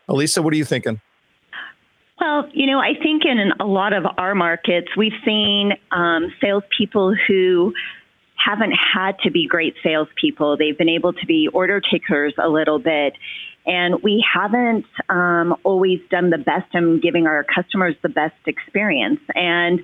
Alisa, 0.10 0.44
what 0.44 0.54
are 0.54 0.58
you 0.58 0.66
thinking? 0.66 1.02
Well, 2.20 2.50
you 2.54 2.66
know, 2.66 2.80
I 2.80 2.94
think 3.02 3.26
in 3.26 3.52
a 3.60 3.66
lot 3.66 3.94
of 3.94 4.06
our 4.18 4.34
markets, 4.34 4.88
we've 4.98 5.14
seen 5.24 5.74
um, 5.92 6.34
salespeople 6.42 7.16
who 7.28 7.74
haven't 8.36 8.72
had 8.72 9.20
to 9.20 9.32
be 9.32 9.48
great 9.48 9.76
salespeople. 9.84 10.58
They've 10.58 10.78
been 10.78 10.90
able 10.90 11.14
to 11.14 11.26
be 11.26 11.48
order 11.54 11.82
takers 11.82 12.34
a 12.42 12.48
little 12.48 12.80
bit. 12.80 13.14
And 13.66 14.02
we 14.02 14.26
haven't 14.34 14.86
um, 15.10 15.56
always 15.64 16.00
done 16.10 16.30
the 16.30 16.38
best 16.38 16.74
in 16.74 17.02
giving 17.02 17.28
our 17.28 17.44
customers 17.44 17.96
the 18.02 18.10
best 18.10 18.36
experience. 18.46 19.20
And 19.36 19.82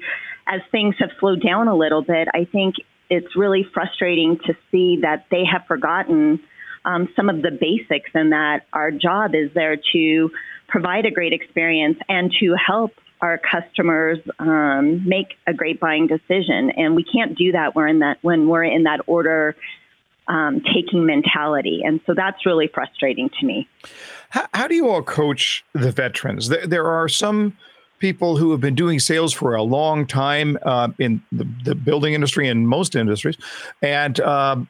as 0.47 0.61
things 0.71 0.95
have 0.99 1.09
slowed 1.19 1.43
down 1.43 1.67
a 1.67 1.75
little 1.75 2.01
bit, 2.01 2.29
I 2.33 2.45
think 2.45 2.75
it's 3.13 3.35
really 3.35 3.65
frustrating 3.73 4.39
to 4.45 4.55
see 4.71 4.99
that 5.01 5.25
they 5.29 5.43
have 5.45 5.65
forgotten 5.67 6.39
um, 6.85 7.07
some 7.15 7.29
of 7.29 7.41
the 7.41 7.51
basics 7.51 8.09
and 8.13 8.31
that 8.31 8.65
our 8.73 8.91
job 8.91 9.35
is 9.35 9.51
there 9.53 9.77
to 9.93 10.31
provide 10.67 11.05
a 11.05 11.11
great 11.11 11.33
experience 11.33 11.97
and 12.09 12.33
to 12.39 12.55
help 12.55 12.91
our 13.21 13.37
customers 13.37 14.19
um, 14.39 15.07
make 15.07 15.37
a 15.47 15.53
great 15.53 15.79
buying 15.79 16.07
decision. 16.07 16.71
And 16.75 16.95
we 16.95 17.03
can't 17.03 17.37
do 17.37 17.53
that 17.53 17.75
when, 17.75 17.87
in 17.87 17.99
that, 17.99 18.17
when 18.21 18.49
we're 18.49 18.65
in 18.65 18.83
that 18.83 19.01
order 19.07 19.55
um, 20.27 20.61
taking 20.73 21.05
mentality. 21.05 21.83
And 21.85 22.01
so 22.05 22.13
that's 22.15 22.45
really 22.45 22.67
frustrating 22.73 23.29
to 23.39 23.45
me. 23.45 23.67
How, 24.29 24.47
how 24.53 24.67
do 24.67 24.75
you 24.75 24.89
all 24.89 25.03
coach 25.03 25.63
the 25.73 25.91
veterans? 25.91 26.49
There, 26.49 26.65
there 26.65 26.85
are 26.87 27.07
some 27.07 27.55
people 28.03 28.35
who 28.35 28.51
have 28.51 28.59
been 28.59 28.75
doing 28.75 28.99
sales 28.99 29.31
for 29.31 29.55
a 29.55 29.63
long 29.63 30.05
time 30.05 30.57
uh, 30.63 30.89
in 30.99 31.21
the, 31.31 31.47
the, 31.63 31.73
building 31.73 32.13
industry 32.13 32.49
and 32.49 32.67
most 32.67 32.97
industries, 32.97 33.37
and 33.81 34.19
um, 34.19 34.67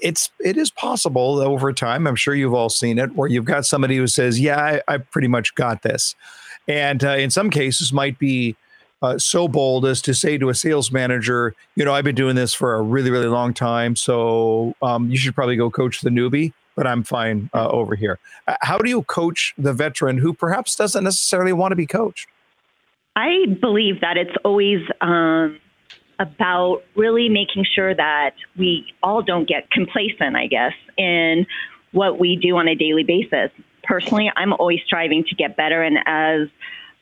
it's 0.00 0.30
it 0.40 0.56
is 0.56 0.70
possible 0.70 1.38
over 1.40 1.70
time. 1.74 2.06
I'm 2.06 2.16
sure 2.16 2.34
you've 2.34 2.54
all 2.54 2.70
seen 2.70 2.98
it, 2.98 3.14
where 3.14 3.28
you've 3.28 3.44
got 3.44 3.66
somebody 3.66 3.98
who 3.98 4.06
says, 4.06 4.40
"Yeah, 4.40 4.58
I, 4.58 4.94
I 4.94 4.96
pretty 4.96 5.28
much 5.28 5.54
got 5.54 5.82
this," 5.82 6.14
and 6.66 7.04
uh, 7.04 7.10
in 7.10 7.28
some 7.28 7.50
cases 7.50 7.92
might 7.92 8.18
be. 8.18 8.56
Uh, 9.02 9.18
so 9.18 9.48
bold 9.48 9.84
as 9.84 10.00
to 10.00 10.14
say 10.14 10.38
to 10.38 10.48
a 10.48 10.54
sales 10.54 10.92
manager, 10.92 11.56
you 11.74 11.84
know, 11.84 11.92
I've 11.92 12.04
been 12.04 12.14
doing 12.14 12.36
this 12.36 12.54
for 12.54 12.76
a 12.76 12.82
really, 12.82 13.10
really 13.10 13.26
long 13.26 13.52
time, 13.52 13.96
so 13.96 14.76
um, 14.80 15.10
you 15.10 15.16
should 15.16 15.34
probably 15.34 15.56
go 15.56 15.70
coach 15.70 16.02
the 16.02 16.10
newbie 16.10 16.52
but 16.76 16.86
I'm 16.86 17.02
fine 17.02 17.50
uh, 17.52 17.68
over 17.68 17.96
here. 17.96 18.18
Uh, 18.46 18.54
how 18.62 18.78
do 18.78 18.88
you 18.88 19.02
coach 19.02 19.54
the 19.58 19.72
veteran 19.72 20.18
who 20.18 20.32
perhaps 20.32 20.76
doesn't 20.76 21.04
necessarily 21.04 21.52
want 21.52 21.72
to 21.72 21.76
be 21.76 21.84
coached? 21.84 22.28
I 23.14 23.46
believe 23.60 24.00
that 24.00 24.16
it's 24.16 24.34
always 24.44 24.80
um, 25.00 25.58
about 26.18 26.82
really 26.94 27.28
making 27.28 27.64
sure 27.74 27.94
that 27.94 28.34
we 28.56 28.86
all 29.02 29.22
don't 29.22 29.46
get 29.46 29.70
complacent, 29.70 30.36
I 30.36 30.46
guess, 30.46 30.72
in 30.96 31.46
what 31.92 32.18
we 32.18 32.36
do 32.36 32.56
on 32.56 32.68
a 32.68 32.74
daily 32.74 33.04
basis. 33.04 33.50
Personally, 33.82 34.30
I'm 34.34 34.52
always 34.52 34.80
striving 34.86 35.24
to 35.24 35.34
get 35.34 35.56
better. 35.56 35.82
And 35.82 35.98
as 36.06 36.48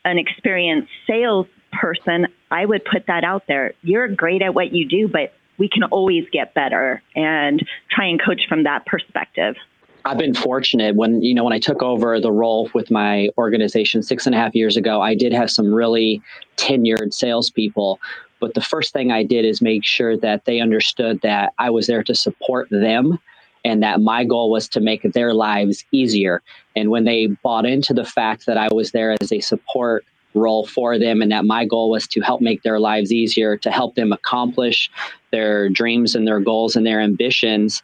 an 0.04 0.18
experienced 0.18 0.90
salesperson, 1.06 2.26
I 2.50 2.64
would 2.66 2.84
put 2.84 3.06
that 3.06 3.22
out 3.22 3.44
there. 3.46 3.74
You're 3.82 4.08
great 4.08 4.42
at 4.42 4.54
what 4.54 4.72
you 4.72 4.88
do, 4.88 5.06
but 5.06 5.32
we 5.58 5.68
can 5.68 5.84
always 5.84 6.24
get 6.32 6.54
better 6.54 7.02
and 7.14 7.62
try 7.90 8.06
and 8.06 8.20
coach 8.20 8.42
from 8.48 8.64
that 8.64 8.86
perspective. 8.86 9.56
I've 10.04 10.18
been 10.18 10.34
fortunate 10.34 10.96
when 10.96 11.22
you 11.22 11.34
know 11.34 11.44
when 11.44 11.52
I 11.52 11.58
took 11.58 11.82
over 11.82 12.20
the 12.20 12.32
role 12.32 12.70
with 12.74 12.90
my 12.90 13.28
organization 13.36 14.02
six 14.02 14.26
and 14.26 14.34
a 14.34 14.38
half 14.38 14.54
years 14.54 14.76
ago. 14.76 15.00
I 15.00 15.14
did 15.14 15.32
have 15.32 15.50
some 15.50 15.72
really 15.72 16.22
tenured 16.56 17.12
salespeople, 17.12 18.00
but 18.40 18.54
the 18.54 18.60
first 18.60 18.92
thing 18.92 19.12
I 19.12 19.22
did 19.22 19.44
is 19.44 19.60
make 19.60 19.84
sure 19.84 20.16
that 20.18 20.44
they 20.44 20.60
understood 20.60 21.20
that 21.22 21.52
I 21.58 21.70
was 21.70 21.86
there 21.86 22.02
to 22.02 22.14
support 22.14 22.68
them, 22.70 23.18
and 23.64 23.82
that 23.82 24.00
my 24.00 24.24
goal 24.24 24.50
was 24.50 24.68
to 24.70 24.80
make 24.80 25.02
their 25.12 25.34
lives 25.34 25.84
easier. 25.92 26.42
And 26.76 26.90
when 26.90 27.04
they 27.04 27.26
bought 27.26 27.66
into 27.66 27.92
the 27.92 28.04
fact 28.04 28.46
that 28.46 28.56
I 28.56 28.68
was 28.72 28.92
there 28.92 29.16
as 29.20 29.32
a 29.32 29.40
support 29.40 30.04
role 30.34 30.64
for 30.64 30.96
them 30.96 31.22
and 31.22 31.32
that 31.32 31.44
my 31.44 31.64
goal 31.64 31.90
was 31.90 32.06
to 32.06 32.20
help 32.20 32.40
make 32.40 32.62
their 32.62 32.78
lives 32.78 33.12
easier 33.12 33.56
to 33.56 33.68
help 33.68 33.96
them 33.96 34.12
accomplish 34.12 34.88
their 35.32 35.68
dreams 35.68 36.14
and 36.14 36.24
their 36.24 36.38
goals 36.38 36.76
and 36.76 36.86
their 36.86 37.00
ambitions 37.00 37.82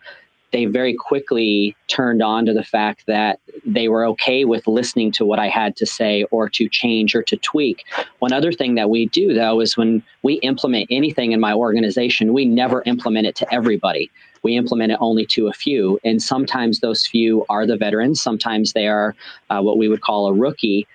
they 0.53 0.67
very 0.67 0.95
quickly 0.95 1.77
turned 1.89 2.23
on 2.23 2.47
to 2.47 2.53
the 2.53 2.65
fact 2.65 3.05
that 3.07 3.41
they 3.65 3.89
were 3.89 4.07
okay 4.07 4.45
with 4.45 4.67
listening 4.67 5.11
to 5.13 5.25
what 5.25 5.39
I 5.39 5.49
had 5.49 5.77
to 5.77 5.87
say 5.87 6.25
or 6.31 6.49
to 6.51 6.69
change 6.69 7.15
or 7.15 7.23
to 7.25 7.37
tweak. 7.37 7.85
One 8.21 8.33
other 8.33 8.53
thing 8.53 8.77
that 8.77 8.91
we 8.91 9.07
do, 9.07 9.35
though, 9.35 9.61
is 9.61 9.77
when 9.77 10.03
we 10.23 10.35
implement 10.35 10.89
anything 10.91 11.33
in 11.33 11.41
my 11.41 11.53
organization, 11.53 12.33
we 12.33 12.45
never 12.45 12.83
implement 12.87 13.27
it 13.27 13.35
to 13.37 13.55
everybody. 13.55 14.11
We 14.43 14.57
implement 14.57 14.93
it 14.93 14.99
only 15.01 15.27
to 15.27 15.49
a 15.49 15.53
few. 15.53 15.99
And 16.05 16.23
sometimes 16.23 16.81
those 16.81 17.07
few 17.07 17.45
are 17.49 17.67
the 17.67 17.77
veterans, 17.77 18.23
sometimes 18.23 18.73
they 18.73 18.87
are 18.87 19.15
uh, 19.51 19.61
what 19.61 19.79
we 19.79 19.89
would 19.89 20.03
call 20.03 20.29
a 20.29 20.33
rookie. 20.33 20.87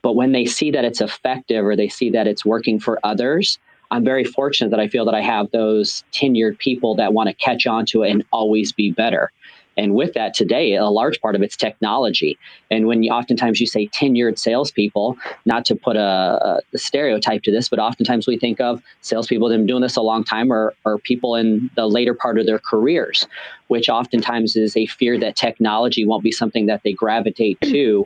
But 0.00 0.14
when 0.14 0.32
they 0.32 0.46
see 0.46 0.70
that 0.70 0.84
it's 0.84 1.00
effective 1.00 1.66
or 1.66 1.76
they 1.76 1.88
see 1.88 2.08
that 2.10 2.26
it's 2.26 2.44
working 2.44 2.80
for 2.80 2.98
others, 3.04 3.58
I'm 3.90 4.04
very 4.04 4.24
fortunate 4.24 4.70
that 4.70 4.80
I 4.80 4.88
feel 4.88 5.04
that 5.06 5.14
I 5.14 5.22
have 5.22 5.50
those 5.50 6.04
tenured 6.12 6.58
people 6.58 6.94
that 6.96 7.12
want 7.12 7.28
to 7.28 7.34
catch 7.34 7.66
on 7.66 7.86
to 7.86 8.02
it 8.02 8.10
and 8.10 8.24
always 8.32 8.72
be 8.72 8.90
better. 8.90 9.32
And 9.78 9.94
with 9.94 10.14
that 10.14 10.34
today, 10.34 10.74
a 10.74 10.86
large 10.86 11.20
part 11.20 11.36
of 11.36 11.40
it's 11.40 11.56
technology. 11.56 12.36
And 12.68 12.88
when 12.88 13.04
you 13.04 13.12
oftentimes 13.12 13.60
you 13.60 13.66
say 13.66 13.86
tenured 13.86 14.36
salespeople, 14.36 15.16
not 15.46 15.64
to 15.66 15.76
put 15.76 15.94
a, 15.94 16.60
a 16.74 16.78
stereotype 16.78 17.44
to 17.44 17.52
this, 17.52 17.68
but 17.68 17.78
oftentimes 17.78 18.26
we 18.26 18.36
think 18.36 18.60
of 18.60 18.82
salespeople 19.02 19.48
that 19.48 19.54
have 19.54 19.60
been 19.60 19.66
doing 19.68 19.82
this 19.82 19.94
a 19.94 20.02
long 20.02 20.24
time 20.24 20.52
or, 20.52 20.74
or 20.84 20.98
people 20.98 21.36
in 21.36 21.70
the 21.76 21.86
later 21.86 22.12
part 22.12 22.40
of 22.40 22.46
their 22.46 22.58
careers, 22.58 23.28
which 23.68 23.88
oftentimes 23.88 24.56
is 24.56 24.76
a 24.76 24.86
fear 24.86 25.16
that 25.16 25.36
technology 25.36 26.04
won't 26.04 26.24
be 26.24 26.32
something 26.32 26.66
that 26.66 26.82
they 26.82 26.92
gravitate 26.92 27.60
to 27.60 28.04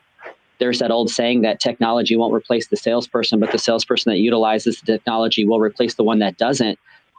there's 0.62 0.78
that 0.78 0.92
old 0.92 1.10
saying 1.10 1.42
that 1.42 1.58
technology 1.58 2.16
won't 2.16 2.32
replace 2.32 2.68
the 2.68 2.76
salesperson, 2.76 3.40
but 3.40 3.50
the 3.50 3.58
salesperson 3.58 4.12
that 4.12 4.18
utilizes 4.18 4.80
the 4.80 4.92
technology 4.92 5.44
will 5.44 5.58
replace 5.58 5.94
the 5.94 6.04
one 6.04 6.20
that 6.20 6.36
doesn't. 6.36 6.78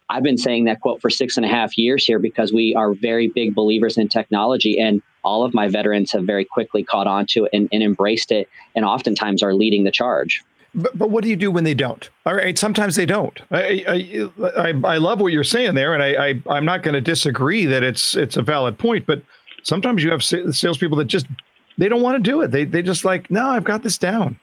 I've 0.10 0.24
been 0.24 0.38
saying 0.38 0.64
that 0.64 0.80
quote 0.80 1.02
for 1.02 1.10
six 1.10 1.36
and 1.36 1.46
a 1.46 1.50
half 1.50 1.78
years 1.78 2.06
here 2.06 2.20
because 2.20 2.54
we 2.54 2.74
are 2.74 2.94
very 2.94 3.28
big 3.28 3.54
believers 3.54 3.98
in 3.98 4.08
technology, 4.08 4.80
and 4.80 5.02
all 5.26 5.44
of 5.44 5.54
my 5.54 5.68
veterans 5.68 6.14
have 6.14 6.24
very 6.24 6.46
quickly 6.46 6.86
caught 6.86 7.06
on 7.06 7.26
to 7.28 7.44
it 7.44 7.50
and, 7.52 7.68
and 7.74 7.84
embraced 7.84 8.32
it, 8.32 8.48
and 8.76 8.86
oftentimes 8.86 9.44
are 9.44 9.54
leading 9.54 9.84
the 9.84 9.92
charge. 9.92 10.42
But, 10.74 10.98
but 10.98 11.10
what 11.10 11.26
do 11.26 11.30
you 11.30 11.36
do 11.36 11.52
when 11.52 11.66
they 11.66 11.74
don't? 11.74 12.10
All 12.26 12.36
right, 12.36 12.58
sometimes 12.58 12.96
they 12.96 13.06
don't. 13.06 13.42
I 13.52 13.84
I, 13.86 14.52
I, 14.56 14.74
I 14.86 14.98
love 15.00 15.20
what 15.20 15.34
you're 15.34 15.44
saying 15.44 15.76
there, 15.76 15.94
and 15.94 16.02
I, 16.02 16.30
I 16.30 16.56
I'm 16.56 16.64
not 16.64 16.82
going 16.82 16.94
to 16.96 17.02
disagree 17.02 17.66
that 17.66 17.84
it's 17.84 18.16
it's 18.16 18.38
a 18.38 18.42
valid 18.42 18.78
point. 18.78 19.06
But 19.06 19.22
sometimes 19.64 20.02
you 20.02 20.12
have 20.12 20.24
salespeople 20.24 20.98
that 20.98 21.06
just 21.06 21.28
they 21.78 21.90
don't 21.90 22.02
want 22.02 22.24
to 22.24 22.30
do 22.32 22.42
it. 22.42 22.52
They 22.52 22.66
they 22.66 22.82
just 22.82 23.06
like, 23.06 23.30
no, 23.32 23.50
I've 23.50 23.64
got 23.64 23.84
this 23.84 23.98
down. 23.98 24.40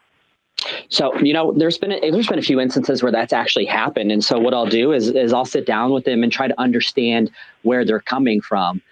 So 0.89 1.17
you 1.19 1.33
know, 1.33 1.53
there's 1.53 1.79
been 1.79 1.93
a, 1.93 2.11
there's 2.11 2.27
been 2.27 2.39
a 2.39 2.43
few 2.43 2.61
instances 2.61 3.03
where 3.03 3.13
that's 3.13 3.33
actually 3.33 3.67
happened, 3.67 4.13
and 4.13 4.23
so 4.23 4.39
what 4.39 4.55
I'll 4.55 4.67
do 4.67 4.93
is 4.93 5.09
is 5.09 5.33
I'll 5.33 5.45
sit 5.45 5.67
down 5.67 5.93
with 5.93 6.05
them 6.05 6.23
and 6.23 6.33
try 6.33 6.49
to 6.49 6.61
understand 6.61 7.31
where 7.63 7.85
they're 7.85 8.01
coming 8.01 8.41
from. 8.41 8.83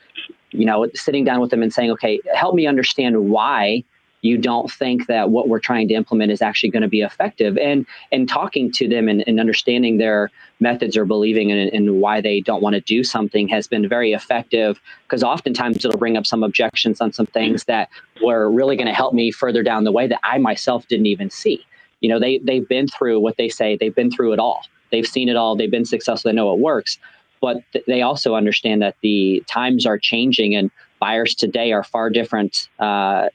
You 0.50 0.64
know, 0.64 0.88
sitting 0.94 1.24
down 1.24 1.40
with 1.40 1.50
them 1.50 1.62
and 1.62 1.72
saying, 1.72 1.90
okay, 1.92 2.20
help 2.34 2.54
me 2.54 2.66
understand 2.66 3.28
why 3.28 3.84
you 4.22 4.36
don't 4.36 4.70
think 4.70 5.06
that 5.06 5.30
what 5.30 5.48
we're 5.48 5.60
trying 5.60 5.88
to 5.88 5.94
implement 5.94 6.32
is 6.32 6.42
actually 6.42 6.70
going 6.70 6.82
to 6.82 6.88
be 6.88 7.02
effective 7.02 7.56
and 7.58 7.86
and 8.10 8.28
talking 8.28 8.70
to 8.72 8.88
them 8.88 9.08
and, 9.08 9.22
and 9.26 9.38
understanding 9.38 9.98
their 9.98 10.30
methods 10.60 10.96
or 10.96 11.04
believing 11.04 11.52
and, 11.52 11.72
and 11.72 12.00
why 12.00 12.20
they 12.20 12.40
don't 12.40 12.62
want 12.62 12.74
to 12.74 12.80
do 12.80 13.04
something 13.04 13.46
has 13.48 13.68
been 13.68 13.88
very 13.88 14.12
effective 14.12 14.80
because 15.04 15.22
oftentimes 15.22 15.84
it'll 15.84 15.98
bring 15.98 16.16
up 16.16 16.26
some 16.26 16.42
objections 16.42 17.00
on 17.00 17.12
some 17.12 17.26
things 17.26 17.64
that 17.64 17.88
were 18.22 18.50
really 18.50 18.76
going 18.76 18.88
to 18.88 18.94
help 18.94 19.14
me 19.14 19.30
further 19.30 19.62
down 19.62 19.84
the 19.84 19.92
way 19.92 20.06
that 20.06 20.20
I 20.24 20.38
myself 20.38 20.86
didn't 20.88 21.06
even 21.06 21.30
see. 21.30 21.64
You 22.00 22.08
know, 22.08 22.18
they 22.18 22.38
they've 22.38 22.68
been 22.68 22.88
through 22.88 23.20
what 23.20 23.36
they 23.36 23.48
say, 23.48 23.76
they've 23.76 23.94
been 23.94 24.10
through 24.10 24.32
it 24.32 24.38
all. 24.38 24.62
They've 24.90 25.06
seen 25.06 25.28
it 25.28 25.36
all, 25.36 25.54
they've 25.54 25.70
been 25.70 25.84
successful, 25.84 26.30
they 26.30 26.34
know 26.34 26.52
it 26.52 26.60
works. 26.60 26.98
But 27.40 27.58
th- 27.72 27.84
they 27.86 28.02
also 28.02 28.34
understand 28.34 28.82
that 28.82 28.96
the 29.02 29.44
times 29.46 29.86
are 29.86 29.98
changing 29.98 30.56
and 30.56 30.70
buyers 30.98 31.34
today 31.34 31.72
are 31.72 31.84
far 31.84 32.10
different 32.10 32.68
uh, 32.80 33.28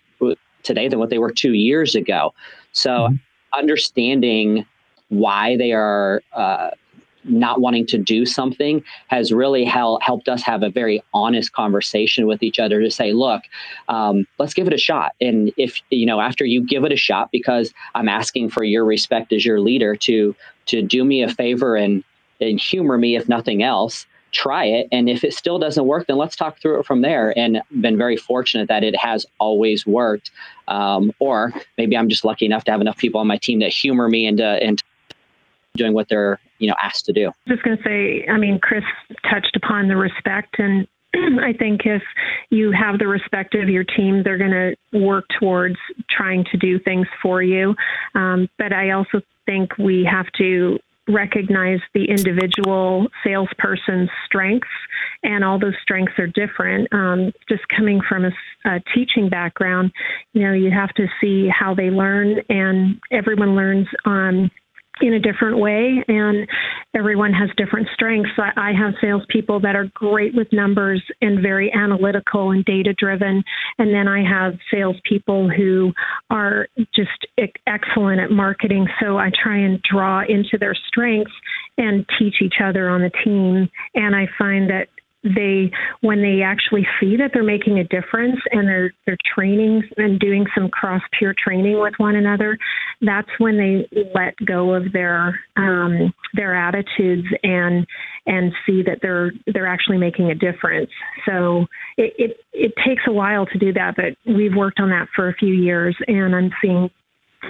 today 0.63 0.88
than 0.88 1.00
what 1.00 1.10
they 1.10 1.20
were 1.20 1.32
two 1.32 1.53
years 1.53 1.96
ago. 1.96 2.34
So 2.72 2.89
mm-hmm. 2.89 3.15
understanding 3.58 4.65
why 5.10 5.58
they 5.58 5.74
are 5.74 6.22
uh, 6.34 6.72
not 7.25 7.62
wanting 7.62 7.86
to 7.88 7.98
do 7.98 8.25
something 8.25 8.84
has 9.08 9.32
really 9.32 9.63
hel- 9.63 10.00
helped 10.01 10.27
us 10.27 10.41
have 10.43 10.63
a 10.63 10.70
very 10.70 11.03
honest 11.13 11.53
conversation 11.53 12.27
with 12.27 12.43
each 12.43 12.60
other 12.60 12.82
to 12.82 12.91
say, 12.91 13.13
look, 13.13 13.43
um, 13.88 14.25
let's 14.39 14.53
give 14.53 14.67
it 14.67 14.74
a 14.74 14.77
shot. 14.77 15.13
And 15.22 15.53
if, 15.58 15.82
you 15.89 16.05
know, 16.05 16.20
after 16.20 16.46
you 16.46 16.65
give 16.65 16.84
it 16.84 16.91
a 16.91 16.98
shot, 16.98 17.29
because 17.32 17.74
I'm 17.96 18.10
asking 18.10 18.50
for 18.50 18.63
your 18.63 18.86
respect 18.86 19.32
as 19.32 19.46
your 19.46 19.60
leader 19.60 19.96
to, 19.98 20.36
to 20.67 20.82
do 20.82 21.05
me 21.05 21.24
a 21.24 21.29
favor 21.29 21.75
and, 21.75 22.03
and 22.41 22.60
humor 22.60 22.98
me, 22.98 23.15
if 23.15 23.29
nothing 23.29 23.63
else, 23.63 24.05
try 24.34 24.66
it. 24.66 24.88
And 24.92 25.10
if 25.10 25.24
it 25.24 25.34
still 25.34 25.60
doesn't 25.60 25.86
work, 25.86 26.08
then 26.08 26.18
let's 26.18 26.36
talk 26.36 26.60
through 26.60 26.80
it 26.80 26.86
from 26.86 27.02
there. 27.02 27.38
And 27.38 27.62
been 27.80 27.98
very 27.98 28.18
fortunate 28.18 28.68
that 28.68 28.84
it 28.84 28.96
has 28.96 29.25
always 29.40 29.86
worked. 29.86 30.32
Um, 30.68 31.12
or 31.20 31.54
maybe 31.78 31.96
I'm 31.96 32.10
just 32.10 32.25
lucky 32.25 32.46
enough 32.46 32.63
to 32.66 32.72
have 32.72 32.82
enough 32.82 32.98
people 32.98 33.22
on 33.22 33.28
my 33.28 33.38
team 33.38 33.60
that 33.60 33.70
humor 33.70 34.10
me 34.10 34.25
into, 34.25 34.66
into 34.66 34.84
doing 35.75 35.94
what 35.94 36.08
they're 36.08 36.40
you 36.60 36.68
know 36.68 36.75
asked 36.82 37.06
to 37.06 37.13
do. 37.13 37.30
I 37.30 37.50
Just 37.50 37.63
going 37.63 37.78
to 37.78 37.84
say, 37.84 38.25
I 38.28 38.38
mean, 38.38 38.60
Chris 38.60 38.84
touched 39.30 39.56
upon 39.56 39.88
the 39.88 39.96
respect 39.96 40.60
and. 40.60 40.88
I 41.44 41.54
think 41.54 41.82
if 41.86 42.02
you 42.50 42.72
have 42.72 42.98
the 42.98 43.06
respect 43.06 43.54
of 43.54 43.70
your 43.70 43.84
team, 43.84 44.24
they're 44.24 44.40
going 44.40 44.50
to 44.50 44.98
work 44.98 45.25
towards 45.40 45.75
trying 46.10 46.44
to 46.46 46.58
do 46.58 46.80
things 46.80 47.06
for 47.22 47.44
you. 47.44 47.75
Um, 48.16 48.50
but 48.58 48.74
I 48.74 48.90
also 48.90 49.22
think 49.46 49.78
we 49.78 50.04
have 50.10 50.25
to 50.40 50.80
recognize 51.07 51.79
the 51.93 52.05
individual 52.05 53.07
salesperson's 53.24 54.10
strengths, 54.25 54.67
and 55.24 55.43
all 55.43 55.60
those 55.60 55.75
strengths 55.81 56.17
are 56.17 56.27
different. 56.27 56.88
Um, 56.93 57.31
just 57.50 57.63
coming 57.75 58.01
from 58.07 58.25
a, 58.25 58.31
a, 58.65 58.79
teaching 58.93 59.29
background, 59.29 59.91
you 60.33 60.43
know, 60.43 60.53
you 60.53 60.72
have 60.72 60.93
to 60.95 61.07
see 61.19 61.50
how 61.50 61.74
they 61.74 61.89
learn, 61.89 62.38
and 62.50 63.01
everyone 63.12 63.55
learns 63.55 63.88
on 64.05 64.50
in 65.02 65.14
a 65.14 65.20
different 65.20 65.58
way, 65.58 66.04
and 66.08 66.48
everyone 66.96 67.34
has 67.34 67.50
different 67.58 67.88
strengths. 67.94 68.30
I, 68.38 68.52
I 68.56 68.72
have 68.74 68.94
salespeople 69.02 69.60
that 69.62 69.76
are 69.76 69.90
great 69.94 70.36
with 70.36 70.48
numbers 70.52 71.04
and 71.22 71.42
very 71.42 71.72
analytical 71.74 72.52
and 72.52 72.64
data 72.64 72.94
driven, 72.94 73.44
and 73.80 73.94
then 73.94 74.08
I 74.08 74.24
have 74.24 74.54
salespeople 74.72 75.50
who 75.50 75.94
are 76.30 76.68
just 76.96 77.28
excellent 77.68 78.22
at 78.22 78.32
marketing. 78.32 78.88
So 79.02 79.18
I 79.18 79.32
try 79.44 79.58
and 79.58 79.82
draw 79.82 80.22
into 80.22 80.58
their 80.60 80.76
strengths 80.88 81.34
and 81.78 82.06
teach 82.20 82.36
each 82.42 82.56
other 82.64 82.90
on 82.90 83.02
the 83.02 83.12
team. 83.24 83.70
And 83.96 84.16
I 84.16 84.28
find 84.38 84.70
that 84.70 84.90
they 85.24 85.72
when 86.01 86.22
they 86.22 86.42
actually 86.42 86.86
see 87.00 87.15
that 87.18 87.32
they're 87.34 87.44
making 87.44 87.80
a 87.80 87.84
difference 87.84 88.39
and 88.51 88.68
they're 88.68 88.94
they're 89.06 89.18
training 89.36 89.84
and 89.98 90.20
doing 90.20 90.46
some 90.56 90.70
cross 90.70 91.01
peer 91.18 91.34
training 91.38 91.80
with 91.80 91.94
one 91.98 92.15
another 92.15 92.58
that's 93.01 93.30
when 93.38 93.58
they 93.58 93.88
let 94.13 94.36
go 94.46 94.74
of 94.74 94.92
their 94.92 95.39
um, 95.56 96.13
their 96.34 96.56
attitudes 96.56 97.27
and 97.44 97.86
and 98.25 98.53
see 98.65 98.82
that 98.84 99.00
they're 99.01 99.32
they're 99.48 99.68
actually 99.68 99.98
making 99.98 100.32
a 100.32 100.36
difference. 100.36 100.89
So 101.25 101.65
it, 101.98 102.13
it 102.18 102.38
it 102.53 102.74
takes 102.86 103.03
a 103.08 103.12
while 103.12 103.46
to 103.48 103.58
do 103.58 103.74
that 103.74 103.96
but 103.96 104.15
we've 104.25 104.56
worked 104.56 104.80
on 104.80 104.89
that 104.89 105.08
for 105.15 105.30
a 105.30 105.34
few 105.34 105.53
years 105.53 105.96
and 106.08 106.36
i'm 106.36 106.51
seeing 106.62 106.89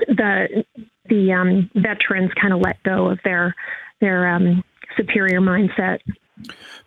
the 0.08 0.63
the 1.10 1.32
um, 1.34 1.70
veterans 1.75 2.32
kind 2.42 2.53
of 2.53 2.62
let 2.62 2.82
go 2.84 3.10
of 3.10 3.20
their 3.24 3.53
their 4.01 4.27
um, 4.27 4.63
superior 4.98 5.42
mindset 5.42 6.00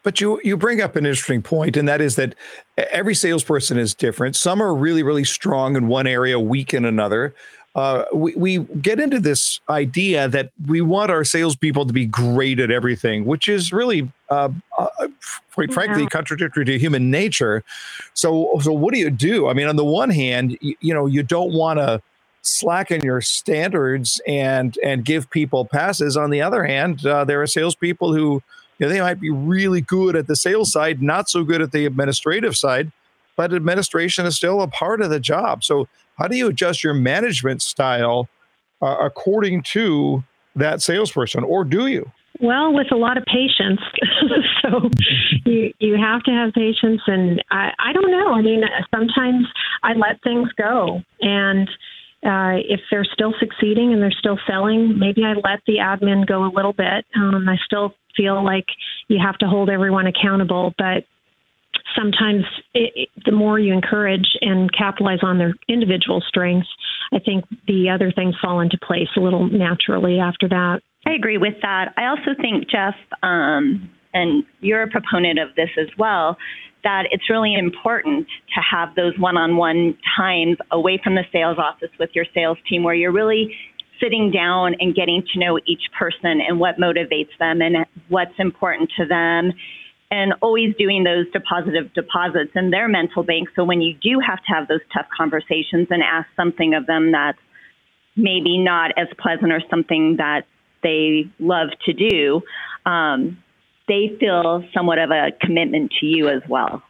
but 0.03 0.21
you 0.21 0.41
you 0.45 0.57
bring 0.57 0.81
up 0.81 0.97
an 0.97 1.07
interesting 1.07 1.43
point, 1.43 1.77
and 1.77 1.89
that 1.89 2.01
is 2.01 2.17
that 2.17 2.35
every 2.77 3.15
salesperson 3.15 3.79
is 3.79 3.95
different. 3.95 4.37
Some 4.37 4.63
are 4.63 4.75
really 4.75 5.03
really 5.03 5.25
strong 5.25 5.77
in 5.77 5.89
one 5.89 6.07
area, 6.07 6.39
weak 6.39 6.75
in 6.75 6.85
another. 6.85 7.35
uh, 7.77 8.07
we, 8.13 8.35
we 8.37 8.59
get 8.81 8.99
into 8.99 9.21
this 9.21 9.61
idea 9.69 10.29
that 10.29 10.51
we 10.67 10.81
want 10.81 11.11
our 11.11 11.25
salespeople 11.25 11.85
to 11.85 11.93
be 11.93 12.07
great 12.07 12.59
at 12.59 12.71
everything, 12.71 13.27
which 13.27 13.49
is 13.49 13.71
really, 13.71 14.11
uh, 14.31 14.49
uh, 14.79 14.89
quite 15.53 15.71
frankly, 15.71 16.03
yeah. 16.03 16.09
contradictory 16.09 16.65
to 16.65 16.79
human 16.79 17.11
nature. 17.11 17.63
So, 18.15 18.59
so 18.63 18.73
what 18.73 18.95
do 18.95 18.99
you 18.99 19.11
do? 19.11 19.49
I 19.49 19.53
mean, 19.53 19.67
on 19.67 19.77
the 19.77 19.85
one 19.85 20.09
hand, 20.09 20.57
you, 20.63 20.75
you 20.81 20.95
know, 20.95 21.05
you 21.05 21.23
don't 21.23 21.53
want 21.53 21.79
to 21.79 22.01
slacken 22.41 23.03
your 23.03 23.21
standards 23.21 24.23
and 24.27 24.79
and 24.83 25.05
give 25.05 25.29
people 25.29 25.67
passes. 25.67 26.17
On 26.17 26.31
the 26.31 26.41
other 26.41 26.65
hand, 26.65 27.05
uh, 27.05 27.25
there 27.25 27.43
are 27.43 27.47
salespeople 27.47 28.15
who 28.15 28.43
you 28.79 28.87
know, 28.87 28.93
they 28.93 29.01
might 29.01 29.21
be 29.21 29.31
really 29.31 29.81
good 29.81 30.17
at 30.17 30.27
the 30.27 30.37
sales 30.37 30.73
side, 30.73 31.03
not 31.03 31.29
so 31.29 31.45
good 31.45 31.63
at 31.63 31.73
the 31.73 31.87
administrative 31.87 32.57
side, 32.57 32.93
but 33.37 33.53
administration 33.53 34.27
is 34.27 34.37
still 34.37 34.63
a 34.63 34.69
part 34.69 35.01
of 35.01 35.11
the 35.11 35.21
job. 35.21 35.65
So, 35.65 35.89
how 36.19 36.29
do 36.29 36.37
you 36.37 36.49
adjust 36.49 36.83
your 36.83 36.95
management 36.95 37.61
style 37.61 38.29
uh, 38.81 38.97
according 39.01 39.63
to 39.63 40.25
that 40.55 40.81
salesperson, 40.81 41.45
or 41.45 41.65
do 41.65 41.87
you? 41.87 42.11
Well, 42.41 42.73
with 42.73 42.93
a 42.93 42.97
lot 42.97 43.17
of 43.17 43.25
patience. 43.25 43.81
so 44.63 44.91
you 45.45 45.73
you 45.79 45.97
have 45.97 46.23
to 46.25 46.31
have 46.31 46.53
patience, 46.53 47.01
and 47.07 47.43
I 47.51 47.71
I 47.79 47.93
don't 47.93 48.11
know. 48.11 48.33
I 48.33 48.43
mean, 48.43 48.63
sometimes 48.95 49.47
I 49.83 49.95
let 49.95 50.23
things 50.23 50.51
go, 50.57 51.03
and 51.21 51.69
uh, 52.25 52.59
if 52.69 52.81
they're 52.91 53.05
still 53.05 53.35
succeeding 53.39 53.93
and 53.93 54.03
they're 54.03 54.11
still 54.11 54.39
selling, 54.47 54.99
maybe 54.99 55.23
I 55.25 55.35
let 55.35 55.61
the 55.67 55.77
admin 55.77 56.27
go 56.27 56.45
a 56.45 56.53
little 56.53 56.73
bit. 56.73 57.05
Um, 57.15 57.49
I 57.49 57.57
still 57.65 57.95
feel 58.17 58.45
like 58.45 58.67
you 59.09 59.19
have 59.25 59.39
to 59.39 59.47
hold 59.47 59.71
everyone 59.71 60.07
accountable, 60.07 60.75
but 60.79 61.05
sometimes 61.97 62.45
it, 62.75 62.93
it, 62.95 63.09
the 63.25 63.33
more 63.33 63.59
you 63.59 63.73
encourage 63.73 64.37
and 64.41 64.71
capitalize 64.73 65.21
on 65.23 65.39
their 65.39 65.55
individual 65.69 66.23
strengths, 66.27 66.69
I 67.13 67.19
think 67.19 67.45
the 67.67 67.91
other 67.91 68.11
things 68.11 68.35
fall 68.43 68.61
into 68.61 68.79
place 68.79 69.09
a 69.17 69.21
little 69.21 69.49
naturally 69.49 70.19
after 70.19 70.49
that. 70.49 70.81
I 71.07 71.13
agree 71.13 71.39
with 71.39 71.55
that. 71.63 71.95
I 71.97 72.07
also 72.07 72.35
think, 72.41 72.69
Jeff, 72.69 72.95
um, 73.23 73.89
and 74.13 74.45
you're 74.61 74.83
a 74.83 74.89
proponent 74.89 75.39
of 75.39 75.55
this 75.55 75.71
as 75.79 75.89
well, 75.99 76.37
that 76.83 77.05
it's 77.11 77.31
really 77.31 77.55
important 77.55 78.27
to 78.55 78.61
have 78.61 78.95
those 78.95 79.19
one 79.19 79.37
on 79.37 79.57
one 79.57 79.97
times 80.17 80.57
away 80.71 81.01
from 81.03 81.15
the 81.15 81.25
sales 81.33 81.59
office 81.59 81.91
with 81.99 82.11
your 82.15 82.25
sales 82.35 82.59
team 82.69 82.83
where 82.83 82.95
you're 82.95 83.13
really 83.13 83.55
sitting 84.01 84.31
down 84.31 84.75
and 84.81 84.95
getting 84.95 85.23
to 85.33 85.39
know 85.39 85.59
each 85.67 85.83
person 85.99 86.41
and 86.47 86.59
what 86.61 86.79
motivates 86.79 87.37
them 87.39 87.61
and 87.63 87.87
what's 88.09 88.35
important 88.39 88.91
to 88.99 89.07
them 89.07 89.53
and 90.11 90.35
always 90.41 90.75
doing 90.77 91.05
those 91.05 91.27
depositive 91.33 91.93
deposits 91.95 92.53
in 92.55 92.71
their 92.71 92.89
mental 92.89 93.23
bank. 93.23 93.49
So 93.57 93.65
when 93.65 93.81
you 93.81 93.95
do 93.95 94.21
have 94.25 94.39
to 94.39 94.53
have 94.55 94.69
those 94.69 94.81
tough 94.95 95.07
conversations 95.17 95.89
and 95.91 96.03
ask 96.03 96.29
something 96.37 96.75
of 96.75 96.87
them 96.87 97.13
that's 97.13 97.39
maybe 98.15 98.59
not 98.59 98.93
as 98.97 99.09
pleasant 99.19 99.53
or 99.53 99.61
something 99.69 100.17
that 100.19 100.43
they 100.83 101.29
love 101.39 101.69
to 101.87 101.93
do, 101.93 102.43
um, 102.85 103.43
they 103.89 104.17
feel 104.19 104.65
somewhat 104.73 104.99
of 104.99 105.11
a 105.11 105.33
commitment 105.41 105.93
to 106.01 106.07
you 106.07 106.29
as 106.29 106.43
well. 106.49 106.83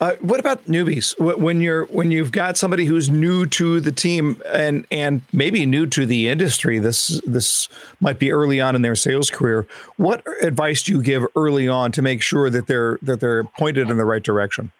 Uh, 0.00 0.16
what 0.20 0.40
about 0.40 0.64
newbies? 0.66 1.18
When 1.18 1.60
you're 1.60 1.86
when 1.86 2.10
you've 2.10 2.32
got 2.32 2.56
somebody 2.56 2.84
who's 2.84 3.08
new 3.08 3.46
to 3.46 3.80
the 3.80 3.92
team 3.92 4.40
and 4.52 4.86
and 4.90 5.22
maybe 5.32 5.64
new 5.66 5.86
to 5.86 6.04
the 6.04 6.28
industry, 6.28 6.78
this 6.78 7.20
this 7.26 7.68
might 8.00 8.18
be 8.18 8.32
early 8.32 8.60
on 8.60 8.74
in 8.74 8.82
their 8.82 8.96
sales 8.96 9.30
career. 9.30 9.66
What 9.96 10.24
advice 10.42 10.82
do 10.82 10.92
you 10.92 11.02
give 11.02 11.24
early 11.36 11.68
on 11.68 11.92
to 11.92 12.02
make 12.02 12.22
sure 12.22 12.50
that 12.50 12.66
they're 12.66 12.98
that 13.02 13.20
they're 13.20 13.44
pointed 13.44 13.88
in 13.88 13.96
the 13.96 14.04
right 14.04 14.22
direction? 14.22 14.72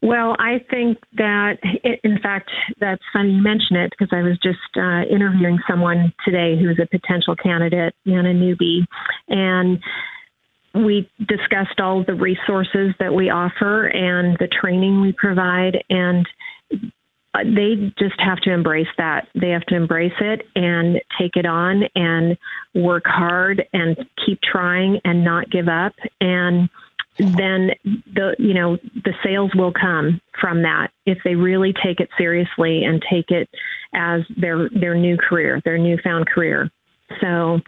Well, 0.00 0.36
I 0.38 0.64
think 0.70 0.98
that, 1.14 1.58
in 2.04 2.20
fact, 2.20 2.50
that's 2.78 3.02
funny 3.12 3.30
you 3.30 3.42
mention 3.42 3.74
it 3.76 3.90
because 3.90 4.16
I 4.16 4.22
was 4.22 4.38
just 4.38 4.58
uh, 4.76 5.02
interviewing 5.10 5.58
someone 5.68 6.12
today 6.24 6.56
who's 6.56 6.78
a 6.80 6.86
potential 6.86 7.34
candidate 7.34 7.96
and 8.06 8.26
a 8.26 8.32
newbie. 8.32 8.86
And 9.26 9.82
we 10.74 11.10
discussed 11.18 11.80
all 11.80 12.04
the 12.04 12.14
resources 12.14 12.94
that 12.98 13.12
we 13.14 13.30
offer 13.30 13.86
and 13.86 14.36
the 14.38 14.48
training 14.48 15.00
we 15.00 15.12
provide 15.12 15.82
and 15.88 16.26
they 17.44 17.92
just 17.98 18.18
have 18.18 18.38
to 18.38 18.52
embrace 18.52 18.88
that. 18.96 19.28
They 19.34 19.50
have 19.50 19.64
to 19.66 19.76
embrace 19.76 20.18
it 20.20 20.42
and 20.56 21.00
take 21.20 21.36
it 21.36 21.46
on 21.46 21.84
and 21.94 22.36
work 22.74 23.04
hard 23.06 23.64
and 23.72 23.96
keep 24.26 24.40
trying 24.42 25.00
and 25.04 25.24
not 25.24 25.50
give 25.50 25.68
up 25.68 25.92
and 26.20 26.68
then 27.18 27.70
the 28.14 28.36
you 28.38 28.54
know 28.54 28.76
the 29.04 29.12
sales 29.24 29.50
will 29.54 29.72
come 29.72 30.20
from 30.40 30.62
that 30.62 30.92
if 31.04 31.18
they 31.24 31.34
really 31.34 31.72
take 31.72 32.00
it 32.00 32.08
seriously 32.16 32.84
and 32.84 33.04
take 33.10 33.30
it 33.30 33.48
as 33.92 34.20
their 34.36 34.68
their 34.70 34.94
new 34.94 35.16
career, 35.16 35.60
their 35.64 35.78
newfound 35.78 36.28
career. 36.28 36.70
So 37.20 37.60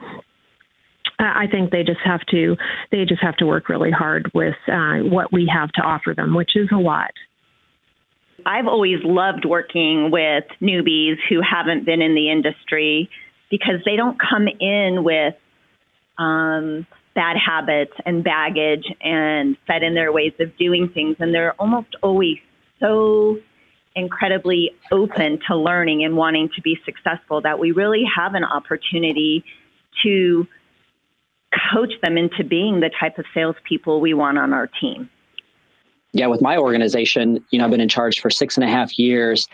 I 1.21 1.47
think 1.51 1.71
they 1.71 1.83
just 1.83 2.01
have 2.05 2.21
to 2.31 2.57
they 2.91 3.05
just 3.05 3.23
have 3.23 3.37
to 3.37 3.47
work 3.47 3.69
really 3.69 3.91
hard 3.91 4.31
with 4.35 4.57
uh, 4.67 4.99
what 4.99 5.33
we 5.33 5.51
have 5.53 5.71
to 5.73 5.83
offer 5.83 6.15
them, 6.17 6.35
which 6.35 6.57
is 6.57 6.69
a 6.73 6.79
lot. 6.79 7.11
I've 8.47 8.67
always 8.67 8.99
loved 9.05 9.45
working 9.45 10.11
with 10.11 10.45
newbies 10.63 11.17
who 11.29 11.41
haven't 11.43 11.85
been 11.85 12.01
in 12.01 12.15
the 12.15 12.31
industry 12.31 13.11
because 13.51 13.81
they 13.85 13.97
don't 13.97 14.19
come 14.19 14.47
in 14.49 15.05
with 15.05 15.35
um, 16.19 16.87
bad 17.15 17.37
habits 17.37 17.93
and 18.07 18.25
baggage 18.25 18.87
and 19.03 19.57
set 19.67 19.83
in 19.83 19.95
their 19.95 20.13
ways 20.13 20.33
of 20.41 20.57
doing 20.57 20.89
things, 20.89 21.17
and 21.19 21.35
they're 21.35 21.53
almost 21.61 21.89
always 22.03 22.39
so 22.79 23.39
incredibly 23.97 24.71
open 24.93 25.39
to 25.49 25.57
learning 25.57 26.05
and 26.05 26.17
wanting 26.17 26.49
to 26.55 26.63
be 26.63 26.79
successful 26.85 27.43
that 27.43 27.59
we 27.59 27.73
really 27.73 28.05
have 28.17 28.35
an 28.35 28.45
opportunity 28.45 29.45
to 30.03 30.47
coach 31.73 31.93
them 32.03 32.17
into 32.17 32.45
being 32.45 32.81
the 32.81 32.91
type 32.99 33.19
of 33.19 33.25
salespeople 33.35 34.01
we 34.01 34.15
want 34.15 34.39
on 34.39 34.53
our 34.53 34.67
team. 34.67 35.11
Yeah, 36.13 36.27
with 36.27 36.43
my 36.43 36.57
organization, 36.57 37.45
you 37.51 37.59
know, 37.59 37.65
I've 37.65 37.71
been 37.71 37.81
in 37.81 37.89
charge 37.89 38.21
for 38.21 38.31
six 38.31 38.57
and 38.57 38.65
a 38.65 38.69
half 38.69 38.99
years. 38.99 39.49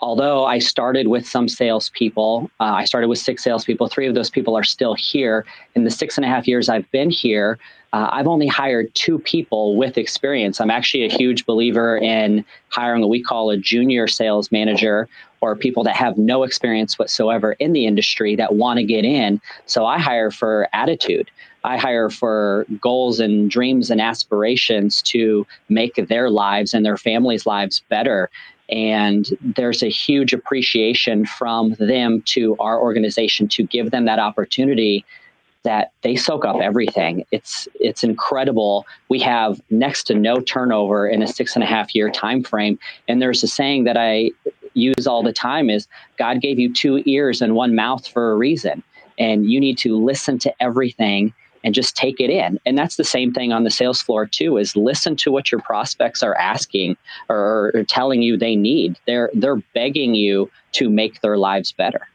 Although 0.00 0.44
I 0.44 0.58
started 0.58 1.08
with 1.08 1.26
some 1.26 1.48
salespeople, 1.48 2.50
uh, 2.60 2.64
I 2.64 2.84
started 2.84 3.08
with 3.08 3.18
six 3.18 3.42
salespeople. 3.42 3.88
Three 3.88 4.06
of 4.06 4.14
those 4.14 4.28
people 4.28 4.56
are 4.56 4.62
still 4.62 4.94
here. 4.94 5.46
In 5.74 5.84
the 5.84 5.90
six 5.90 6.18
and 6.18 6.24
a 6.24 6.28
half 6.28 6.46
years 6.46 6.68
I've 6.68 6.88
been 6.90 7.10
here, 7.10 7.58
uh, 7.96 8.10
I've 8.12 8.26
only 8.26 8.46
hired 8.46 8.94
two 8.94 9.18
people 9.18 9.74
with 9.74 9.96
experience. 9.96 10.60
I'm 10.60 10.70
actually 10.70 11.06
a 11.06 11.08
huge 11.08 11.46
believer 11.46 11.96
in 11.96 12.44
hiring 12.68 13.00
what 13.00 13.08
we 13.08 13.22
call 13.22 13.48
a 13.48 13.56
junior 13.56 14.06
sales 14.06 14.52
manager 14.52 15.08
or 15.40 15.56
people 15.56 15.82
that 15.84 15.96
have 15.96 16.18
no 16.18 16.42
experience 16.42 16.98
whatsoever 16.98 17.52
in 17.52 17.72
the 17.72 17.86
industry 17.86 18.36
that 18.36 18.54
want 18.54 18.76
to 18.76 18.84
get 18.84 19.06
in. 19.06 19.40
So 19.64 19.86
I 19.86 19.98
hire 19.98 20.30
for 20.30 20.68
attitude. 20.74 21.30
I 21.64 21.78
hire 21.78 22.10
for 22.10 22.66
goals 22.82 23.18
and 23.18 23.50
dreams 23.50 23.90
and 23.90 23.98
aspirations 23.98 25.00
to 25.02 25.46
make 25.70 25.94
their 25.94 26.28
lives 26.28 26.74
and 26.74 26.84
their 26.84 26.98
families' 26.98 27.46
lives 27.46 27.82
better. 27.88 28.28
And 28.68 29.26
there's 29.40 29.82
a 29.82 29.88
huge 29.88 30.34
appreciation 30.34 31.24
from 31.24 31.72
them 31.78 32.20
to 32.26 32.58
our 32.60 32.78
organization 32.78 33.48
to 33.48 33.62
give 33.62 33.90
them 33.90 34.04
that 34.04 34.18
opportunity 34.18 35.02
that 35.66 35.90
they 36.02 36.14
soak 36.14 36.44
up 36.44 36.60
everything. 36.62 37.26
It's 37.32 37.66
it's 37.74 38.04
incredible. 38.04 38.86
We 39.08 39.18
have 39.20 39.60
next 39.68 40.04
to 40.04 40.14
no 40.14 40.36
turnover 40.36 41.08
in 41.08 41.22
a 41.22 41.26
six 41.26 41.56
and 41.56 41.64
a 41.64 41.66
half 41.66 41.94
year 41.94 42.08
time 42.08 42.44
frame. 42.44 42.78
And 43.08 43.20
there's 43.20 43.42
a 43.42 43.48
saying 43.48 43.84
that 43.84 43.96
I 43.96 44.30
use 44.74 45.06
all 45.06 45.24
the 45.24 45.32
time 45.32 45.68
is 45.68 45.88
God 46.18 46.40
gave 46.40 46.58
you 46.58 46.72
two 46.72 47.02
ears 47.04 47.42
and 47.42 47.54
one 47.54 47.74
mouth 47.74 48.06
for 48.06 48.30
a 48.30 48.36
reason. 48.36 48.82
And 49.18 49.50
you 49.50 49.58
need 49.58 49.76
to 49.78 49.96
listen 49.96 50.38
to 50.40 50.54
everything 50.62 51.34
and 51.64 51.74
just 51.74 51.96
take 51.96 52.20
it 52.20 52.30
in. 52.30 52.60
And 52.64 52.78
that's 52.78 52.94
the 52.94 53.02
same 53.02 53.32
thing 53.32 53.52
on 53.52 53.64
the 53.64 53.70
sales 53.70 54.00
floor 54.00 54.24
too 54.24 54.56
is 54.56 54.76
listen 54.76 55.16
to 55.16 55.32
what 55.32 55.50
your 55.50 55.60
prospects 55.60 56.22
are 56.22 56.36
asking 56.36 56.96
or, 57.28 57.72
or 57.74 57.82
telling 57.82 58.22
you 58.22 58.36
they 58.36 58.54
need. 58.54 59.00
They're 59.06 59.30
they're 59.34 59.62
begging 59.74 60.14
you 60.14 60.48
to 60.72 60.88
make 60.88 61.22
their 61.22 61.36
lives 61.36 61.72
better. 61.72 62.06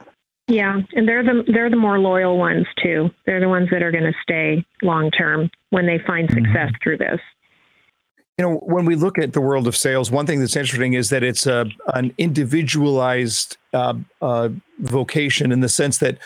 Yeah, 0.48 0.82
and 0.94 1.08
they're 1.08 1.24
the 1.24 1.44
they're 1.48 1.70
the 1.70 1.78
more 1.78 2.00
loyal 2.00 2.38
ones 2.38 2.66
too. 2.84 3.10
They're 3.26 3.40
the 3.40 3.50
ones 3.50 3.70
that 3.72 3.82
are 3.82 3.92
going 3.92 4.04
to 4.04 4.14
stay 4.22 4.66
long 4.82 5.12
term 5.12 5.50
when 5.70 5.86
they 5.86 6.00
find 6.06 6.28
mm-hmm. 6.28 6.46
success 6.46 6.68
mm-hmm. 6.68 6.84
through 6.84 6.98
this. 6.98 7.20
You 8.38 8.46
know, 8.46 8.56
when 8.58 8.86
we 8.86 8.96
look 8.96 9.18
at 9.18 9.34
the 9.34 9.42
world 9.42 9.68
of 9.68 9.78
sales, 9.78 10.10
one 10.10 10.26
thing 10.26 10.40
that's 10.40 10.56
interesting 10.56 10.94
is 10.94 11.10
that 11.10 11.24
it's 11.24 11.46
a 11.46 11.68
an 11.94 12.14
individualized 12.18 13.58
uh, 13.74 13.94
uh, 14.22 14.50
vocation 14.80 15.52
in 15.52 15.60
the 15.60 15.70
sense 15.70 16.00
that 16.00 16.18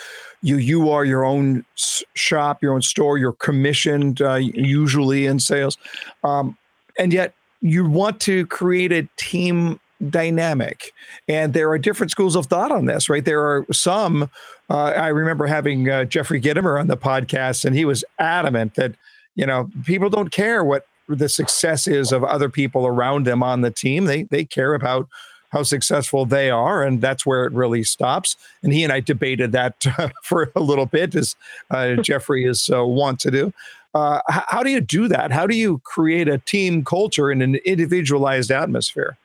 you 0.42 0.58
you 0.58 0.90
are 0.90 1.06
your 1.06 1.24
own 1.26 1.66
shop, 1.76 2.64
your 2.64 2.74
own 2.74 2.82
store, 2.82 3.18
you're 3.18 3.34
commissioned 3.34 4.22
uh, 4.22 4.36
usually 4.36 5.26
in 5.26 5.40
sales, 5.40 5.78
um, 6.24 6.58
and 6.98 7.12
yet 7.12 7.34
you 7.62 7.86
want 7.86 8.20
to 8.22 8.46
create 8.48 8.92
a 8.92 9.08
team 9.18 9.80
dynamic. 10.10 10.94
And 11.28 11.54
there 11.54 11.70
are 11.70 11.78
different 11.78 12.12
schools 12.12 12.36
of 12.36 12.48
thought 12.48 12.72
on 12.72 12.86
this, 12.86 13.10
right? 13.10 13.24
There 13.24 13.42
are 13.42 13.66
some. 13.72 14.30
Uh, 14.70 14.94
I 14.96 15.08
remember 15.08 15.48
having 15.48 15.90
uh, 15.90 16.06
Jeffrey 16.06 16.42
Gitomer 16.42 16.80
on 16.80 16.88
the 16.88 16.98
podcast, 16.98 17.66
and 17.66 17.76
he 17.76 17.86
was 17.86 18.04
adamant 18.20 18.76
that 18.76 18.94
you 19.36 19.46
know 19.46 19.70
people 19.86 20.10
don't 20.10 20.32
care 20.32 20.64
what 20.64 20.88
the 21.08 21.30
success 21.30 21.88
is 21.88 22.12
of 22.12 22.24
other 22.24 22.50
people 22.50 22.88
around 22.88 23.26
them 23.26 23.44
on 23.44 23.62
the 23.62 23.72
team. 23.72 24.06
They 24.06 24.24
they 24.24 24.46
care 24.46 24.74
about 24.74 25.08
how 25.52 25.64
successful 25.64 26.26
they 26.26 26.50
are, 26.50 26.84
and 26.84 27.02
that's 27.02 27.26
where 27.26 27.46
it 27.46 27.54
really 27.54 27.84
stops. 27.84 28.36
And 28.64 28.74
he 28.74 28.84
and 28.84 28.92
I 28.92 29.00
debated 29.00 29.52
that 29.54 29.86
uh, 29.98 30.10
for 30.24 30.52
a 30.56 30.60
little 30.60 30.86
bit, 30.86 31.16
as 31.16 31.36
uh, 31.72 31.96
Jeffrey 32.02 32.46
is 32.46 32.70
uh, 32.70 32.86
want 32.86 33.20
to 33.22 33.32
do. 33.32 33.54
Uh, 33.94 34.20
how 34.28 34.62
do 34.62 34.70
you 34.70 34.82
do 34.82 35.08
that? 35.08 35.32
How 35.32 35.48
do 35.48 35.56
you 35.56 35.80
create 35.86 36.28
a 36.28 36.40
team 36.40 36.84
culture 36.84 37.32
in 37.32 37.42
an 37.42 37.56
individualized 37.66 38.52
atmosphere? 38.52 39.18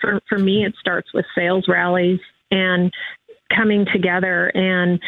For, 0.00 0.20
for 0.28 0.38
me, 0.38 0.64
it 0.64 0.74
starts 0.80 1.12
with 1.12 1.24
sales 1.34 1.66
rallies 1.68 2.20
and 2.50 2.92
coming 3.54 3.86
together 3.92 4.50
and 4.54 5.00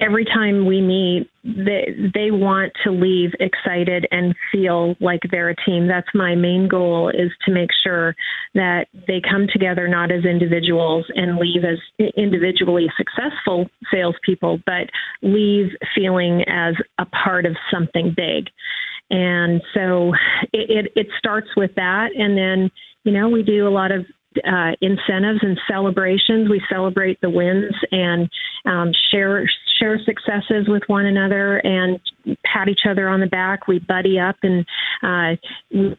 every 0.00 0.24
time 0.24 0.66
we 0.66 0.80
meet, 0.80 1.28
they, 1.42 1.94
they 2.14 2.30
want 2.30 2.72
to 2.84 2.90
leave 2.90 3.30
excited 3.40 4.06
and 4.10 4.34
feel 4.52 4.94
like 5.00 5.20
they're 5.30 5.50
a 5.50 5.56
team. 5.66 5.88
That's 5.88 6.08
my 6.14 6.34
main 6.34 6.68
goal 6.68 7.08
is 7.08 7.30
to 7.46 7.52
make 7.52 7.70
sure 7.82 8.14
that 8.54 8.86
they 9.06 9.20
come 9.20 9.46
together 9.52 9.88
not 9.88 10.12
as 10.12 10.24
individuals 10.24 11.06
and 11.14 11.38
leave 11.38 11.64
as 11.64 11.78
individually 12.16 12.86
successful 12.96 13.68
salespeople, 13.92 14.60
but 14.64 14.88
leave 15.22 15.70
feeling 15.94 16.44
as 16.46 16.74
a 16.98 17.06
part 17.06 17.46
of 17.46 17.56
something 17.72 18.14
big. 18.16 18.48
And 19.14 19.62
so 19.72 20.12
it, 20.52 20.86
it, 20.86 20.92
it 20.96 21.06
starts 21.18 21.46
with 21.56 21.72
that. 21.76 22.08
And 22.16 22.36
then, 22.36 22.70
you 23.04 23.12
know, 23.12 23.28
we 23.28 23.44
do 23.44 23.68
a 23.68 23.70
lot 23.70 23.92
of 23.92 24.04
uh, 24.44 24.72
incentives 24.80 25.38
and 25.42 25.56
celebrations. 25.70 26.50
We 26.50 26.60
celebrate 26.68 27.20
the 27.20 27.30
wins 27.30 27.74
and 27.92 28.28
um, 28.64 28.92
share 29.10 29.48
share 29.78 30.00
successes 30.04 30.66
with 30.66 30.82
one 30.88 31.06
another 31.06 31.58
and 31.58 32.00
pat 32.44 32.68
each 32.68 32.82
other 32.88 33.08
on 33.08 33.20
the 33.20 33.26
back. 33.26 33.68
We 33.68 33.78
buddy 33.78 34.18
up 34.18 34.36
and 34.42 34.66
uh, 35.02 35.36
we 35.72 35.96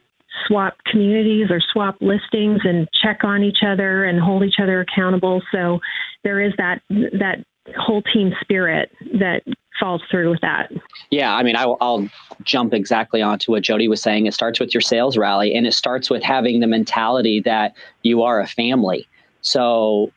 swap 0.47 0.75
communities 0.91 1.47
or 1.49 1.61
swap 1.71 1.95
listings 2.01 2.59
and 2.65 2.87
check 3.01 3.23
on 3.23 3.43
each 3.43 3.59
other 3.65 4.03
and 4.03 4.19
hold 4.19 4.43
each 4.43 4.59
other 4.61 4.81
accountable. 4.81 5.41
So 5.53 5.79
there 6.23 6.41
is 6.41 6.51
that 6.57 6.81
that 6.89 7.45
whole 7.77 8.01
team 8.01 8.33
spirit 8.41 8.91
that 9.19 9.41
falls 9.79 10.01
through 10.09 10.29
with 10.29 10.41
that. 10.41 10.71
Yeah, 11.11 11.35
I 11.35 11.43
mean, 11.43 11.55
I'll, 11.55 11.77
I'll, 11.81 12.07
jump 12.43 12.73
exactly 12.73 13.21
onto 13.21 13.51
what 13.51 13.63
Jodi 13.63 13.87
was 13.87 14.01
saying. 14.01 14.25
It 14.25 14.33
starts 14.33 14.59
with 14.59 14.73
your 14.73 14.81
sales 14.81 15.17
rally, 15.17 15.55
and 15.55 15.65
it 15.65 15.73
starts 15.73 16.09
with 16.09 16.21
having 16.21 16.59
the 16.59 16.67
mentality 16.67 17.39
that 17.41 17.73
you 18.03 18.23
are 18.23 18.39
a 18.39 18.47
family. 18.47 19.07
So, 19.41 20.11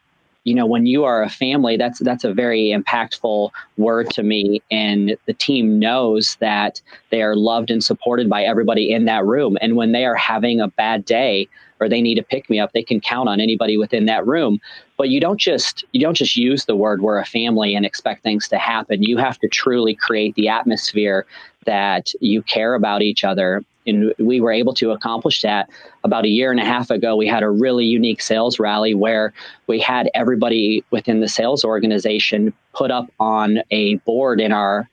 you 0.44 0.54
know, 0.54 0.66
when 0.66 0.84
you 0.84 1.04
are 1.04 1.22
a 1.22 1.28
family, 1.28 1.76
that's 1.76 2.00
that's 2.00 2.24
a 2.24 2.34
very 2.34 2.74
impactful 2.76 3.50
word 3.76 4.10
to 4.10 4.22
me, 4.22 4.62
and 4.70 5.16
the 5.26 5.32
team 5.32 5.78
knows 5.78 6.36
that 6.40 6.80
they 7.10 7.22
are 7.22 7.36
loved 7.36 7.70
and 7.70 7.82
supported 7.82 8.28
by 8.28 8.42
everybody 8.42 8.92
in 8.92 9.04
that 9.04 9.24
room. 9.24 9.56
And 9.60 9.76
when 9.76 9.92
they 9.92 10.04
are 10.04 10.16
having 10.16 10.60
a 10.60 10.68
bad 10.68 11.04
day, 11.04 11.48
or 11.80 11.88
they 11.88 12.00
need 12.00 12.18
a 12.18 12.22
pick 12.22 12.48
me 12.50 12.58
up, 12.58 12.72
they 12.72 12.82
can 12.82 13.00
count 13.00 13.28
on 13.28 13.40
anybody 13.40 13.76
within 13.76 14.06
that 14.06 14.26
room. 14.26 14.60
But 14.96 15.10
you 15.10 15.20
don't 15.20 15.38
just 15.38 15.84
you 15.92 16.00
don't 16.00 16.16
just 16.16 16.36
use 16.36 16.64
the 16.64 16.76
word 16.76 17.02
we're 17.02 17.18
a 17.18 17.24
family 17.24 17.74
and 17.74 17.86
expect 17.86 18.22
things 18.22 18.48
to 18.48 18.58
happen. 18.58 19.02
You 19.02 19.16
have 19.16 19.38
to 19.38 19.48
truly 19.48 19.94
create 19.94 20.34
the 20.34 20.48
atmosphere 20.48 21.26
that 21.66 22.12
you 22.20 22.42
care 22.42 22.74
about 22.74 23.02
each 23.02 23.24
other. 23.24 23.62
And 23.86 24.12
we 24.18 24.40
were 24.40 24.52
able 24.52 24.74
to 24.74 24.90
accomplish 24.90 25.40
that 25.42 25.70
about 26.04 26.24
a 26.24 26.28
year 26.28 26.50
and 26.50 26.60
a 26.60 26.64
half 26.64 26.90
ago. 26.90 27.16
We 27.16 27.26
had 27.26 27.42
a 27.42 27.50
really 27.50 27.86
unique 27.86 28.20
sales 28.20 28.58
rally 28.58 28.94
where 28.94 29.32
we 29.66 29.80
had 29.80 30.10
everybody 30.14 30.84
within 30.90 31.20
the 31.20 31.28
sales 31.28 31.64
organization 31.64 32.52
put 32.74 32.90
up 32.90 33.10
on 33.18 33.60
a 33.70 33.96
board 33.96 34.40
in 34.40 34.52
our 34.52 34.88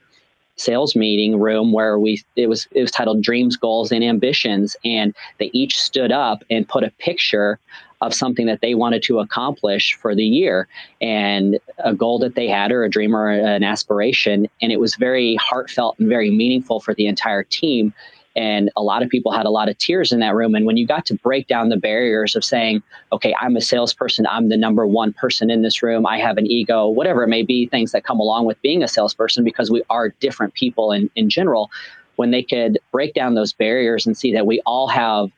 sales 0.57 0.95
meeting 0.95 1.39
room 1.39 1.71
where 1.71 1.99
we 1.99 2.23
it 2.35 2.47
was 2.47 2.67
it 2.71 2.81
was 2.81 2.91
titled 2.91 3.21
dreams 3.21 3.55
goals 3.55 3.91
and 3.91 4.03
ambitions. 4.03 4.75
And 4.85 5.13
they 5.39 5.49
each 5.53 5.77
stood 5.77 6.11
up 6.11 6.43
and 6.49 6.67
put 6.67 6.83
a 6.83 6.91
picture 6.91 7.59
of 8.01 8.13
something 8.13 8.45
that 8.45 8.61
they 8.61 8.75
wanted 8.75 9.01
to 9.03 9.19
accomplish 9.19 9.95
for 9.95 10.13
the 10.13 10.25
year 10.25 10.67
and 11.01 11.59
a 11.79 11.93
goal 11.93 12.19
that 12.19 12.35
they 12.35 12.47
had 12.47 12.71
or 12.71 12.83
a 12.83 12.89
dream 12.89 13.15
or 13.15 13.29
an 13.29 13.63
aspiration. 13.63 14.47
And 14.61 14.71
it 14.71 14.79
was 14.79 14.95
very 14.95 15.35
heartfelt 15.35 15.97
and 15.99 16.09
very 16.09 16.29
meaningful 16.29 16.79
for 16.79 16.93
the 16.93 17.07
entire 17.07 17.43
team 17.43 17.93
and 18.35 18.69
a 18.75 18.83
lot 18.83 19.01
of 19.01 19.09
people 19.09 19.31
had 19.31 19.45
a 19.45 19.49
lot 19.49 19.69
of 19.69 19.77
tears 19.77 20.11
in 20.11 20.19
that 20.19 20.35
room. 20.35 20.55
And 20.55 20.65
when 20.65 20.77
you 20.77 20.85
got 20.85 21.05
to 21.07 21.15
break 21.15 21.47
down 21.47 21.69
the 21.69 21.77
barriers 21.77 22.35
of 22.35 22.43
saying, 22.43 22.83
okay, 23.11 23.33
I'm 23.39 23.55
a 23.55 23.61
salesperson, 23.61 24.27
I'm 24.27 24.49
the 24.49 24.57
number 24.57 24.85
one 24.85 25.13
person 25.13 25.49
in 25.49 25.61
this 25.61 25.81
room, 25.81 26.05
I 26.05 26.19
have 26.19 26.37
an 26.37 26.45
ego, 26.45 26.87
whatever 26.87 27.23
it 27.23 27.27
may 27.27 27.43
be, 27.43 27.67
things 27.67 27.91
that 27.93 28.03
come 28.03 28.19
along 28.19 28.45
with 28.45 28.61
being 28.61 28.83
a 28.83 28.87
salesperson 28.87 29.43
because 29.43 29.71
we 29.71 29.83
are 29.89 30.09
different 30.19 30.53
people 30.53 30.91
in, 30.91 31.09
in 31.15 31.29
general, 31.29 31.71
when 32.17 32.31
they 32.31 32.43
could 32.43 32.79
break 32.91 33.13
down 33.13 33.35
those 33.35 33.53
barriers 33.53 34.05
and 34.05 34.17
see 34.17 34.33
that 34.33 34.45
we 34.45 34.61
all 34.65 34.87
have 34.87 35.29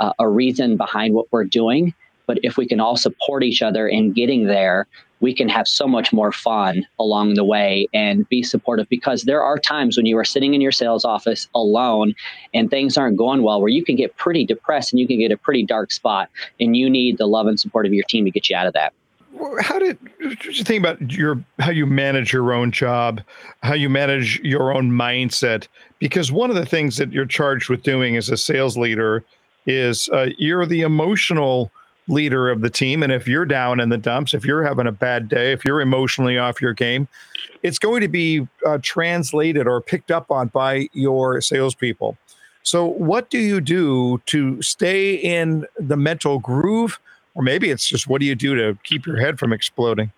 uh, 0.00 0.12
a 0.18 0.28
reason 0.28 0.76
behind 0.76 1.14
what 1.14 1.26
we're 1.30 1.44
doing. 1.44 1.94
But 2.26 2.38
if 2.42 2.56
we 2.56 2.66
can 2.66 2.80
all 2.80 2.96
support 2.96 3.42
each 3.44 3.62
other 3.62 3.86
in 3.86 4.12
getting 4.12 4.46
there, 4.46 4.86
we 5.20 5.34
can 5.34 5.48
have 5.48 5.66
so 5.66 5.86
much 5.86 6.12
more 6.12 6.32
fun 6.32 6.86
along 6.98 7.34
the 7.34 7.44
way 7.44 7.88
and 7.94 8.28
be 8.28 8.42
supportive. 8.42 8.88
Because 8.88 9.22
there 9.22 9.42
are 9.42 9.58
times 9.58 9.96
when 9.96 10.06
you 10.06 10.18
are 10.18 10.24
sitting 10.24 10.54
in 10.54 10.60
your 10.60 10.72
sales 10.72 11.04
office 11.04 11.48
alone 11.54 12.14
and 12.52 12.70
things 12.70 12.96
aren't 12.96 13.16
going 13.16 13.42
well 13.42 13.60
where 13.60 13.70
you 13.70 13.84
can 13.84 13.96
get 13.96 14.16
pretty 14.16 14.44
depressed 14.44 14.92
and 14.92 15.00
you 15.00 15.06
can 15.06 15.18
get 15.18 15.32
a 15.32 15.36
pretty 15.36 15.64
dark 15.64 15.90
spot 15.90 16.28
and 16.60 16.76
you 16.76 16.90
need 16.90 17.18
the 17.18 17.26
love 17.26 17.46
and 17.46 17.58
support 17.58 17.86
of 17.86 17.92
your 17.92 18.04
team 18.08 18.24
to 18.24 18.30
get 18.30 18.50
you 18.50 18.56
out 18.56 18.66
of 18.66 18.72
that. 18.74 18.92
How 19.60 19.78
did 19.78 19.98
you 20.18 20.64
think 20.64 20.82
about 20.82 21.12
your 21.12 21.44
how 21.58 21.70
you 21.70 21.84
manage 21.84 22.32
your 22.32 22.54
own 22.54 22.72
job 22.72 23.20
how 23.62 23.74
you 23.74 23.90
manage 23.90 24.40
your 24.40 24.72
own 24.72 24.90
mindset. 24.90 25.68
Because 25.98 26.30
one 26.32 26.50
of 26.50 26.56
the 26.56 26.66
things 26.66 26.96
that 26.96 27.12
you're 27.12 27.26
charged 27.26 27.68
with 27.68 27.82
doing 27.82 28.16
as 28.16 28.28
a 28.28 28.36
sales 28.36 28.78
leader 28.78 29.24
is 29.66 30.08
uh, 30.10 30.28
you're 30.38 30.66
the 30.66 30.82
emotional 30.82 31.70
leader 32.08 32.50
of 32.50 32.60
the 32.60 32.70
team. 32.70 33.02
And 33.02 33.12
if 33.12 33.26
you're 33.26 33.44
down 33.44 33.80
in 33.80 33.88
the 33.88 33.98
dumps, 33.98 34.34
if 34.34 34.44
you're 34.44 34.62
having 34.62 34.86
a 34.86 34.92
bad 34.92 35.28
day, 35.28 35.52
if 35.52 35.64
you're 35.64 35.80
emotionally 35.80 36.38
off 36.38 36.60
your 36.60 36.72
game, 36.72 37.08
it's 37.62 37.78
going 37.78 38.00
to 38.00 38.08
be 38.08 38.46
uh, 38.64 38.78
translated 38.82 39.66
or 39.66 39.80
picked 39.80 40.10
up 40.10 40.30
on 40.30 40.48
by 40.48 40.88
your 40.92 41.40
salespeople. 41.40 42.16
So, 42.62 42.84
what 42.84 43.30
do 43.30 43.38
you 43.38 43.60
do 43.60 44.20
to 44.26 44.60
stay 44.60 45.14
in 45.14 45.66
the 45.78 45.96
mental 45.96 46.38
groove? 46.38 46.98
Or 47.34 47.42
maybe 47.42 47.70
it's 47.70 47.86
just 47.86 48.08
what 48.08 48.20
do 48.20 48.26
you 48.26 48.34
do 48.34 48.54
to 48.54 48.78
keep 48.82 49.06
your 49.06 49.18
head 49.18 49.38
from 49.38 49.52
exploding? 49.52 50.10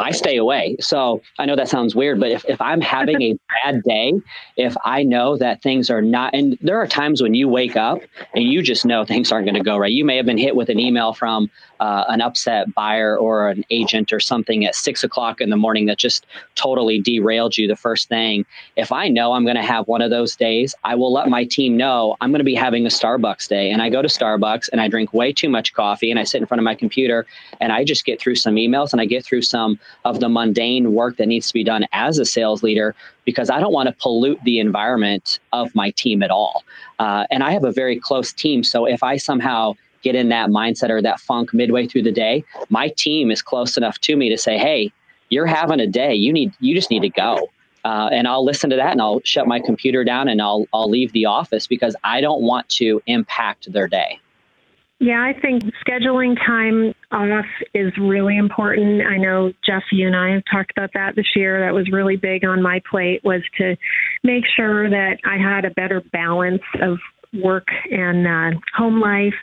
I 0.00 0.10
stay 0.10 0.36
away. 0.36 0.76
So 0.80 1.22
I 1.38 1.46
know 1.46 1.56
that 1.56 1.68
sounds 1.68 1.94
weird, 1.94 2.20
but 2.20 2.30
if, 2.30 2.44
if 2.46 2.60
I'm 2.60 2.80
having 2.80 3.22
a 3.22 3.38
bad 3.64 3.82
day, 3.82 4.12
if 4.56 4.76
I 4.84 5.02
know 5.02 5.36
that 5.36 5.62
things 5.62 5.90
are 5.90 6.02
not, 6.02 6.34
and 6.34 6.58
there 6.60 6.78
are 6.80 6.86
times 6.86 7.22
when 7.22 7.34
you 7.34 7.48
wake 7.48 7.76
up 7.76 8.00
and 8.34 8.44
you 8.44 8.62
just 8.62 8.84
know 8.84 9.04
things 9.04 9.30
aren't 9.30 9.46
going 9.46 9.54
to 9.54 9.62
go 9.62 9.76
right. 9.76 9.92
You 9.92 10.04
may 10.04 10.16
have 10.16 10.26
been 10.26 10.38
hit 10.38 10.56
with 10.56 10.68
an 10.68 10.78
email 10.78 11.12
from 11.12 11.50
uh, 11.80 12.04
an 12.08 12.20
upset 12.20 12.72
buyer 12.74 13.16
or 13.16 13.48
an 13.48 13.64
agent 13.70 14.12
or 14.12 14.20
something 14.20 14.64
at 14.64 14.74
six 14.74 15.04
o'clock 15.04 15.40
in 15.40 15.50
the 15.50 15.56
morning 15.56 15.86
that 15.86 15.98
just 15.98 16.26
totally 16.54 17.00
derailed 17.00 17.56
you 17.56 17.66
the 17.66 17.76
first 17.76 18.08
thing. 18.08 18.44
If 18.76 18.92
I 18.92 19.08
know 19.08 19.32
I'm 19.32 19.44
going 19.44 19.56
to 19.56 19.62
have 19.62 19.86
one 19.88 20.02
of 20.02 20.10
those 20.10 20.36
days, 20.36 20.74
I 20.84 20.94
will 20.94 21.12
let 21.12 21.28
my 21.28 21.44
team 21.44 21.76
know 21.76 22.16
I'm 22.20 22.30
going 22.30 22.40
to 22.40 22.44
be 22.44 22.54
having 22.54 22.86
a 22.86 22.90
Starbucks 22.90 23.48
day. 23.48 23.70
And 23.70 23.82
I 23.82 23.88
go 23.88 24.02
to 24.02 24.08
Starbucks 24.08 24.68
and 24.70 24.80
I 24.80 24.88
drink 24.88 25.12
way 25.12 25.32
too 25.32 25.48
much 25.48 25.74
coffee 25.74 26.10
and 26.10 26.20
I 26.20 26.24
sit 26.24 26.40
in 26.40 26.46
front 26.46 26.60
of 26.60 26.64
my 26.64 26.74
computer 26.74 27.26
and 27.60 27.72
I 27.72 27.84
just 27.84 28.04
get 28.04 28.20
through 28.20 28.36
some 28.36 28.54
emails 28.54 28.92
and 28.92 29.00
I 29.00 29.04
get 29.04 29.24
through 29.24 29.42
some 29.42 29.78
of 30.04 30.20
the 30.20 30.28
mundane 30.28 30.94
work 30.94 31.16
that 31.16 31.26
needs 31.26 31.48
to 31.48 31.54
be 31.54 31.64
done 31.64 31.86
as 31.92 32.18
a 32.18 32.24
sales 32.24 32.62
leader 32.62 32.94
because 33.24 33.50
I 33.50 33.60
don't 33.60 33.72
want 33.72 33.88
to 33.88 33.94
pollute 33.94 34.38
the 34.44 34.60
environment 34.60 35.38
of 35.52 35.74
my 35.74 35.90
team 35.90 36.22
at 36.22 36.30
all. 36.30 36.64
Uh, 36.98 37.26
and 37.30 37.42
I 37.42 37.52
have 37.52 37.64
a 37.64 37.72
very 37.72 37.98
close 37.98 38.32
team. 38.32 38.62
So 38.62 38.86
if 38.86 39.02
I 39.02 39.16
somehow 39.16 39.74
get 40.04 40.14
in 40.14 40.28
that 40.28 40.50
mindset 40.50 40.90
or 40.90 41.02
that 41.02 41.18
funk 41.18 41.52
midway 41.52 41.86
through 41.86 42.02
the 42.02 42.12
day, 42.12 42.44
my 42.68 42.88
team 42.88 43.30
is 43.30 43.42
close 43.42 43.76
enough 43.76 43.98
to 44.00 44.14
me 44.14 44.28
to 44.28 44.38
say, 44.38 44.58
"Hey, 44.58 44.92
you're 45.30 45.46
having 45.46 45.80
a 45.80 45.86
day. 45.86 46.14
You 46.14 46.32
need 46.32 46.52
you 46.60 46.74
just 46.74 46.90
need 46.90 47.02
to 47.02 47.08
go." 47.08 47.48
Uh, 47.84 48.08
and 48.12 48.26
I'll 48.26 48.44
listen 48.44 48.70
to 48.70 48.76
that 48.76 48.92
and 48.92 49.02
I'll 49.02 49.20
shut 49.24 49.46
my 49.46 49.60
computer 49.60 50.04
down 50.04 50.28
and 50.28 50.40
I'll 50.40 50.66
I'll 50.72 50.88
leave 50.88 51.12
the 51.12 51.26
office 51.26 51.66
because 51.66 51.96
I 52.04 52.20
don't 52.20 52.42
want 52.42 52.68
to 52.80 53.02
impact 53.06 53.72
their 53.72 53.88
day. 53.88 54.20
Yeah, 55.00 55.22
I 55.22 55.38
think 55.38 55.64
scheduling 55.86 56.36
time 56.46 56.94
off 57.10 57.44
is 57.74 57.92
really 57.98 58.38
important. 58.38 59.02
I 59.02 59.18
know 59.18 59.52
Jeff, 59.66 59.82
you 59.90 60.06
and 60.06 60.16
I 60.16 60.30
have 60.30 60.44
talked 60.50 60.70
about 60.70 60.92
that 60.94 61.16
this 61.16 61.26
year. 61.34 61.60
That 61.60 61.74
was 61.74 61.90
really 61.90 62.16
big 62.16 62.44
on 62.44 62.62
my 62.62 62.80
plate 62.88 63.22
was 63.24 63.42
to 63.58 63.76
make 64.22 64.44
sure 64.56 64.88
that 64.88 65.18
I 65.24 65.36
had 65.36 65.64
a 65.64 65.70
better 65.70 66.00
balance 66.12 66.62
of 66.80 66.98
work 67.42 67.66
and 67.90 68.26
uh, 68.26 68.58
home 68.76 69.00
life. 69.00 69.34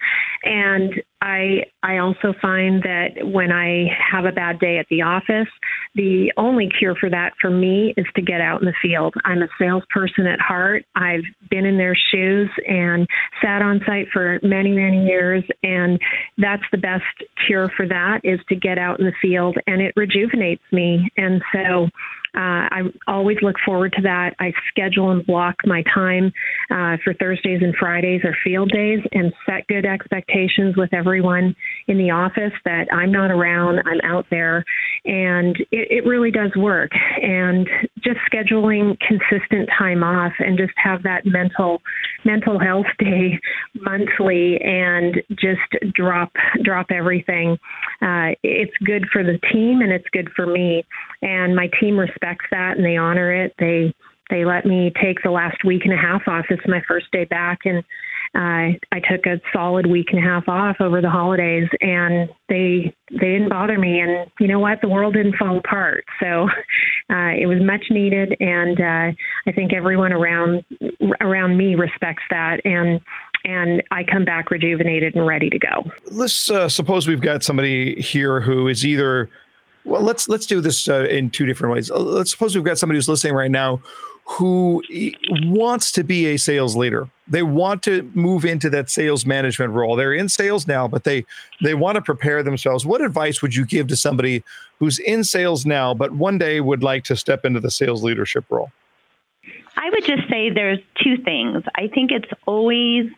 And 0.43 0.93
I 1.21 1.65
I 1.83 1.97
also 1.97 2.33
find 2.41 2.81
that 2.83 3.09
when 3.23 3.51
I 3.51 3.85
have 4.11 4.25
a 4.25 4.31
bad 4.31 4.59
day 4.59 4.79
at 4.79 4.87
the 4.89 5.03
office, 5.03 5.47
the 5.93 6.31
only 6.35 6.69
cure 6.79 6.95
for 6.99 7.09
that 7.09 7.33
for 7.39 7.51
me 7.51 7.93
is 7.95 8.07
to 8.15 8.21
get 8.21 8.41
out 8.41 8.61
in 8.61 8.65
the 8.65 8.73
field. 8.81 9.13
I'm 9.23 9.43
a 9.43 9.47
salesperson 9.59 10.25
at 10.25 10.39
heart. 10.39 10.83
I've 10.95 11.23
been 11.49 11.65
in 11.65 11.77
their 11.77 11.95
shoes 12.11 12.49
and 12.67 13.07
sat 13.41 13.61
on 13.61 13.81
site 13.85 14.07
for 14.11 14.39
many 14.41 14.71
many 14.71 15.05
years, 15.05 15.43
and 15.61 15.99
that's 16.37 16.63
the 16.71 16.79
best 16.79 17.03
cure 17.45 17.69
for 17.77 17.87
that 17.87 18.21
is 18.23 18.39
to 18.49 18.55
get 18.55 18.79
out 18.79 18.99
in 18.99 19.05
the 19.05 19.13
field, 19.21 19.57
and 19.67 19.81
it 19.81 19.93
rejuvenates 19.95 20.63
me. 20.71 21.07
And 21.17 21.41
so 21.53 21.87
uh, 22.33 22.71
I 22.71 22.81
always 23.07 23.37
look 23.41 23.57
forward 23.65 23.93
to 23.97 24.01
that. 24.03 24.35
I 24.39 24.53
schedule 24.69 25.11
and 25.11 25.25
block 25.25 25.55
my 25.65 25.83
time 25.93 26.31
uh, 26.69 26.95
for 27.03 27.13
Thursdays 27.13 27.61
and 27.61 27.75
Fridays 27.75 28.21
or 28.23 28.35
field 28.43 28.71
days 28.71 28.99
and 29.11 29.33
set 29.45 29.67
good 29.67 29.85
expectations 29.85 30.77
with 30.77 30.93
everyone 30.93 31.55
in 31.87 31.97
the 31.97 32.11
office 32.11 32.53
that 32.63 32.87
I'm 32.93 33.11
not 33.11 33.31
around, 33.31 33.79
I'm 33.79 33.99
out 34.09 34.27
there. 34.31 34.63
And 35.03 35.57
it, 35.71 35.91
it 35.91 36.05
really 36.05 36.31
does 36.31 36.51
work. 36.55 36.91
And 37.21 37.67
just 38.01 38.19
scheduling 38.31 38.97
consistent 38.99 39.69
time 39.77 40.03
off 40.03 40.33
and 40.39 40.57
just 40.57 40.73
have 40.77 41.03
that 41.03 41.25
mental 41.25 41.81
mental 42.23 42.59
health 42.59 42.85
day 42.99 43.39
monthly 43.75 44.59
and 44.61 45.21
just 45.31 45.93
drop 45.93 46.31
drop 46.63 46.87
everything. 46.91 47.57
Uh, 48.01 48.33
it's 48.43 48.75
good 48.83 49.05
for 49.11 49.23
the 49.23 49.39
team 49.51 49.81
and 49.81 49.91
it's 49.91 50.07
good 50.11 50.29
for 50.35 50.45
me. 50.45 50.83
And 51.21 51.55
my 51.55 51.69
team 51.79 51.97
respects 51.97 52.45
that 52.51 52.77
and 52.77 52.85
they 52.85 52.97
honor 52.97 53.31
it. 53.31 53.53
They 53.59 53.93
they 54.31 54.45
let 54.45 54.65
me 54.65 54.91
take 55.03 55.21
the 55.23 55.29
last 55.29 55.63
week 55.65 55.81
and 55.83 55.93
a 55.93 55.97
half 55.97 56.21
off. 56.25 56.45
It's 56.49 56.65
my 56.65 56.81
first 56.87 57.07
day 57.11 57.25
back, 57.25 57.59
and 57.65 57.79
uh, 58.33 58.77
I 58.91 58.99
took 59.11 59.25
a 59.25 59.41
solid 59.53 59.85
week 59.85 60.07
and 60.11 60.19
a 60.19 60.27
half 60.27 60.47
off 60.47 60.77
over 60.79 61.01
the 61.01 61.09
holidays, 61.09 61.67
and 61.81 62.29
they 62.47 62.95
they 63.11 63.17
didn't 63.27 63.49
bother 63.49 63.77
me. 63.77 63.99
And 63.99 64.31
you 64.39 64.47
know 64.47 64.59
what? 64.59 64.79
The 64.81 64.87
world 64.87 65.15
didn't 65.15 65.35
fall 65.35 65.57
apart, 65.57 66.05
so 66.21 66.47
uh, 67.09 67.35
it 67.37 67.45
was 67.45 67.61
much 67.61 67.83
needed, 67.91 68.33
and 68.39 68.79
uh, 68.79 69.17
I 69.47 69.51
think 69.53 69.73
everyone 69.73 70.13
around 70.13 70.63
around 71.19 71.57
me 71.57 71.75
respects 71.75 72.23
that. 72.29 72.61
And 72.63 73.01
and 73.45 73.81
I 73.91 74.03
come 74.03 74.25
back 74.25 74.51
rejuvenated 74.51 75.15
and 75.15 75.25
ready 75.25 75.49
to 75.49 75.59
go. 75.59 75.91
Let's 76.05 76.49
uh, 76.49 76.69
suppose 76.69 77.07
we've 77.07 77.21
got 77.21 77.43
somebody 77.43 77.99
here 78.01 78.41
who 78.41 78.67
is 78.67 78.85
either 78.85 79.29
well 79.85 80.01
let's 80.01 80.29
let's 80.29 80.45
do 80.45 80.61
this 80.61 80.87
uh, 80.87 81.05
in 81.05 81.29
two 81.29 81.45
different 81.45 81.73
ways. 81.73 81.89
Uh, 81.89 81.99
let's 81.99 82.31
suppose 82.31 82.55
we've 82.55 82.63
got 82.63 82.77
somebody 82.77 82.97
who's 82.97 83.09
listening 83.09 83.33
right 83.33 83.51
now 83.51 83.81
who 84.25 84.81
wants 85.45 85.91
to 85.91 86.03
be 86.03 86.27
a 86.27 86.37
sales 86.37 86.75
leader. 86.75 87.09
They 87.27 87.43
want 87.43 87.83
to 87.83 88.09
move 88.13 88.45
into 88.45 88.69
that 88.69 88.89
sales 88.89 89.25
management 89.25 89.73
role. 89.73 89.95
They're 89.95 90.13
in 90.13 90.29
sales 90.29 90.67
now 90.67 90.87
but 90.87 91.03
they 91.03 91.25
they 91.61 91.73
want 91.73 91.95
to 91.95 92.01
prepare 92.01 92.43
themselves. 92.43 92.85
What 92.85 93.01
advice 93.01 93.41
would 93.41 93.55
you 93.55 93.65
give 93.65 93.87
to 93.87 93.95
somebody 93.95 94.43
who's 94.79 94.99
in 94.99 95.23
sales 95.23 95.65
now 95.65 95.93
but 95.93 96.11
one 96.13 96.37
day 96.37 96.61
would 96.61 96.83
like 96.83 97.03
to 97.05 97.15
step 97.15 97.45
into 97.45 97.59
the 97.59 97.71
sales 97.71 98.03
leadership 98.03 98.45
role? 98.49 98.71
I 99.77 99.89
would 99.89 100.05
just 100.05 100.29
say 100.29 100.49
there's 100.49 100.79
two 101.03 101.17
things. 101.17 101.63
I 101.75 101.87
think 101.87 102.11
it's 102.11 102.29
always 102.45 103.09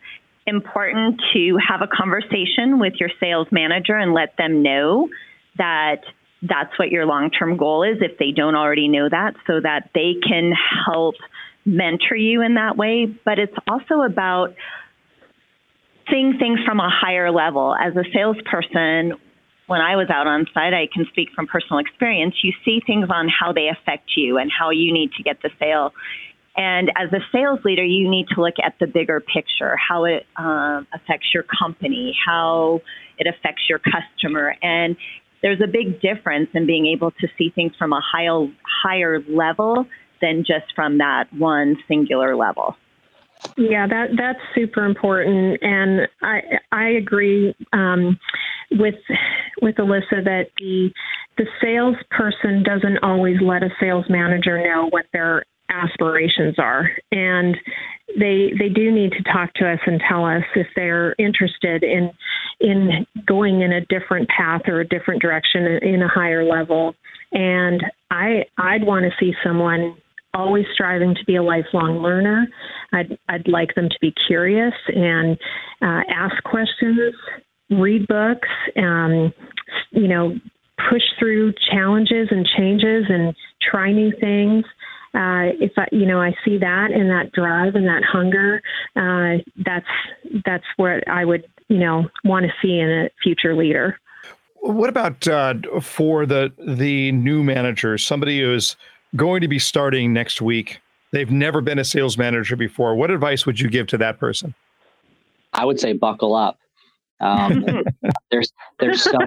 important 0.46 1.20
to 1.32 1.58
have 1.66 1.80
a 1.82 1.86
conversation 1.86 2.78
with 2.78 2.94
your 3.00 3.10
sales 3.20 3.48
manager 3.50 3.96
and 3.96 4.12
let 4.12 4.36
them 4.36 4.62
know 4.62 5.08
that 5.56 6.02
that's 6.42 6.78
what 6.78 6.90
your 6.90 7.06
long 7.06 7.30
term 7.30 7.56
goal 7.56 7.82
is 7.82 7.98
if 8.00 8.18
they 8.18 8.30
don't 8.30 8.54
already 8.54 8.88
know 8.88 9.08
that, 9.08 9.34
so 9.46 9.60
that 9.60 9.90
they 9.94 10.14
can 10.26 10.52
help 10.86 11.14
mentor 11.64 12.16
you 12.16 12.42
in 12.42 12.54
that 12.54 12.76
way. 12.76 13.06
But 13.06 13.38
it's 13.38 13.56
also 13.68 14.02
about 14.02 14.54
seeing 16.10 16.36
things 16.38 16.60
from 16.66 16.80
a 16.80 16.90
higher 16.90 17.30
level. 17.30 17.74
As 17.74 17.96
a 17.96 18.04
salesperson, 18.12 19.14
when 19.66 19.80
I 19.80 19.96
was 19.96 20.10
out 20.10 20.26
on 20.26 20.46
site, 20.52 20.74
I 20.74 20.88
can 20.92 21.06
speak 21.10 21.30
from 21.34 21.46
personal 21.46 21.78
experience. 21.78 22.34
You 22.42 22.52
see 22.64 22.80
things 22.86 23.08
on 23.08 23.28
how 23.28 23.52
they 23.52 23.68
affect 23.68 24.10
you 24.16 24.36
and 24.36 24.50
how 24.52 24.70
you 24.70 24.92
need 24.92 25.12
to 25.16 25.22
get 25.22 25.40
the 25.42 25.50
sale. 25.58 25.94
And 26.56 26.90
as 26.96 27.12
a 27.12 27.18
sales 27.32 27.60
leader, 27.64 27.84
you 27.84 28.08
need 28.08 28.26
to 28.34 28.40
look 28.40 28.54
at 28.64 28.74
the 28.78 28.86
bigger 28.86 29.20
picture, 29.20 29.76
how 29.76 30.04
it 30.04 30.24
um, 30.36 30.86
affects 30.94 31.26
your 31.34 31.44
company, 31.44 32.16
how 32.24 32.80
it 33.18 33.26
affects 33.26 33.62
your 33.68 33.80
customer. 33.80 34.54
And 34.62 34.96
there's 35.42 35.60
a 35.60 35.66
big 35.66 36.00
difference 36.00 36.48
in 36.54 36.66
being 36.66 36.86
able 36.86 37.10
to 37.10 37.28
see 37.36 37.50
things 37.54 37.72
from 37.78 37.92
a 37.92 38.00
higher 38.00 38.46
higher 38.82 39.20
level 39.28 39.86
than 40.22 40.38
just 40.38 40.72
from 40.74 40.98
that 40.98 41.24
one 41.32 41.76
singular 41.88 42.36
level. 42.36 42.76
Yeah, 43.58 43.86
that 43.86 44.10
that's 44.16 44.38
super 44.54 44.86
important, 44.86 45.58
and 45.60 46.08
I 46.22 46.40
I 46.72 46.88
agree 46.90 47.54
um, 47.72 48.18
with 48.70 48.94
with 49.60 49.74
Alisa 49.76 50.24
that 50.24 50.46
the 50.58 50.90
the 51.36 51.46
salesperson 51.60 52.62
doesn't 52.62 52.98
always 53.02 53.36
let 53.42 53.62
a 53.62 53.68
sales 53.80 54.06
manager 54.08 54.58
know 54.64 54.86
what 54.90 55.04
their 55.12 55.44
aspirations 55.70 56.56
are, 56.58 56.90
and 57.12 57.56
they 58.18 58.52
they 58.58 58.68
do 58.68 58.90
need 58.90 59.12
to 59.12 59.22
talk 59.24 59.52
to 59.54 59.70
us 59.70 59.80
and 59.86 60.00
tell 60.08 60.24
us 60.24 60.44
if 60.54 60.66
they're 60.76 61.14
interested 61.18 61.82
in 61.82 62.10
in 62.60 63.06
going 63.26 63.62
in 63.62 63.72
a 63.72 63.84
different 63.86 64.28
path 64.28 64.62
or 64.66 64.80
a 64.80 64.86
different 64.86 65.20
direction 65.22 65.64
in 65.82 66.02
a 66.02 66.08
higher 66.08 66.44
level. 66.44 66.94
And 67.32 67.82
I 68.10 68.44
I'd 68.58 68.84
want 68.84 69.04
to 69.04 69.10
see 69.18 69.34
someone 69.44 69.96
always 70.34 70.66
striving 70.74 71.14
to 71.14 71.24
be 71.26 71.36
a 71.36 71.42
lifelong 71.42 71.98
learner. 71.98 72.46
I'd 72.92 73.18
I'd 73.28 73.48
like 73.48 73.74
them 73.74 73.88
to 73.88 73.96
be 74.00 74.12
curious 74.26 74.74
and 74.88 75.38
uh, 75.82 76.02
ask 76.08 76.42
questions, 76.44 77.14
read 77.70 78.06
books, 78.06 78.48
um, 78.76 79.32
you 79.90 80.08
know, 80.08 80.34
push 80.90 81.02
through 81.18 81.54
challenges 81.70 82.28
and 82.30 82.46
changes 82.56 83.04
and 83.08 83.34
try 83.62 83.92
new 83.92 84.12
things 84.20 84.64
uh, 85.14 85.54
if 85.60 85.72
I, 85.76 85.86
you 85.92 86.06
know, 86.06 86.20
I 86.20 86.34
see 86.44 86.58
that 86.58 86.90
and 86.90 87.08
that 87.10 87.32
drive 87.32 87.76
and 87.76 87.86
that 87.86 88.02
hunger, 88.02 88.60
uh, 88.96 89.42
that's 89.64 89.86
that's 90.44 90.64
what 90.76 91.06
I 91.08 91.24
would, 91.24 91.44
you 91.68 91.78
know, 91.78 92.08
want 92.24 92.46
to 92.46 92.52
see 92.60 92.78
in 92.78 92.90
a 92.90 93.10
future 93.22 93.54
leader. 93.54 93.98
What 94.56 94.88
about 94.88 95.28
uh, 95.28 95.54
for 95.80 96.26
the 96.26 96.52
the 96.58 97.12
new 97.12 97.44
manager, 97.44 97.96
somebody 97.98 98.40
who 98.40 98.54
is 98.54 98.76
going 99.14 99.40
to 99.42 99.48
be 99.48 99.58
starting 99.58 100.12
next 100.12 100.42
week? 100.42 100.80
They've 101.12 101.30
never 101.30 101.60
been 101.60 101.78
a 101.78 101.84
sales 101.84 102.18
manager 102.18 102.56
before. 102.56 102.96
What 102.96 103.12
advice 103.12 103.46
would 103.46 103.60
you 103.60 103.68
give 103.70 103.86
to 103.88 103.98
that 103.98 104.18
person? 104.18 104.52
I 105.52 105.64
would 105.64 105.78
say 105.78 105.92
buckle 105.92 106.34
up. 106.34 106.58
Um, 107.20 107.64
there's 108.30 108.52
there's 108.80 109.02
so 109.02 109.18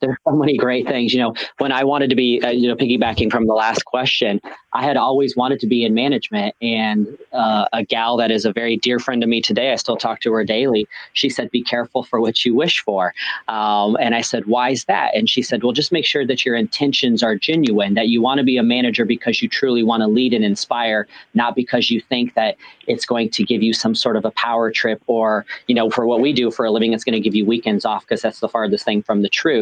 there's 0.00 0.16
so 0.26 0.34
many 0.34 0.56
great 0.56 0.86
things. 0.86 1.12
You 1.12 1.20
know, 1.20 1.34
when 1.58 1.72
I 1.72 1.84
wanted 1.84 2.10
to 2.10 2.16
be, 2.16 2.40
uh, 2.42 2.50
you 2.50 2.68
know, 2.68 2.76
piggybacking 2.76 3.30
from 3.30 3.46
the 3.46 3.54
last 3.54 3.84
question, 3.84 4.40
I 4.72 4.84
had 4.84 4.96
always 4.96 5.36
wanted 5.36 5.60
to 5.60 5.66
be 5.66 5.84
in 5.84 5.94
management. 5.94 6.54
And 6.60 7.18
uh, 7.32 7.66
a 7.72 7.84
gal 7.84 8.16
that 8.18 8.30
is 8.30 8.44
a 8.44 8.52
very 8.52 8.76
dear 8.76 8.98
friend 8.98 9.20
to 9.22 9.26
me 9.26 9.40
today, 9.40 9.72
I 9.72 9.76
still 9.76 9.96
talk 9.96 10.20
to 10.20 10.32
her 10.32 10.44
daily. 10.44 10.86
She 11.14 11.28
said, 11.28 11.50
"Be 11.50 11.62
careful 11.62 12.02
for 12.02 12.20
what 12.20 12.44
you 12.44 12.54
wish 12.54 12.80
for." 12.80 13.14
Um, 13.48 13.96
and 14.00 14.14
I 14.14 14.20
said, 14.20 14.46
"Why 14.46 14.70
is 14.70 14.84
that?" 14.84 15.14
And 15.14 15.28
she 15.28 15.42
said, 15.42 15.62
"Well, 15.62 15.72
just 15.72 15.92
make 15.92 16.04
sure 16.04 16.26
that 16.26 16.44
your 16.44 16.56
intentions 16.56 17.22
are 17.22 17.36
genuine. 17.36 17.94
That 17.94 18.08
you 18.08 18.22
want 18.22 18.38
to 18.38 18.44
be 18.44 18.56
a 18.58 18.62
manager 18.62 19.04
because 19.04 19.42
you 19.42 19.48
truly 19.48 19.82
want 19.82 20.02
to 20.02 20.06
lead 20.06 20.32
and 20.32 20.44
inspire, 20.44 21.06
not 21.34 21.56
because 21.56 21.90
you 21.90 22.00
think 22.00 22.34
that 22.34 22.56
it's 22.86 23.06
going 23.06 23.30
to 23.30 23.44
give 23.44 23.62
you 23.62 23.72
some 23.72 23.94
sort 23.94 24.16
of 24.16 24.24
a 24.24 24.30
power 24.32 24.70
trip, 24.70 25.02
or 25.06 25.44
you 25.66 25.74
know, 25.74 25.90
for 25.90 26.06
what 26.06 26.20
we 26.20 26.32
do 26.32 26.50
for 26.50 26.64
a 26.64 26.70
living, 26.70 26.92
it's 26.92 27.04
going 27.04 27.14
to 27.14 27.20
give 27.20 27.34
you 27.34 27.44
weekends 27.44 27.84
off 27.84 28.02
because 28.02 28.22
that's 28.22 28.40
the 28.40 28.48
farthest 28.48 28.84
thing 28.84 29.02
from 29.02 29.22
the 29.22 29.28
truth." 29.28 29.55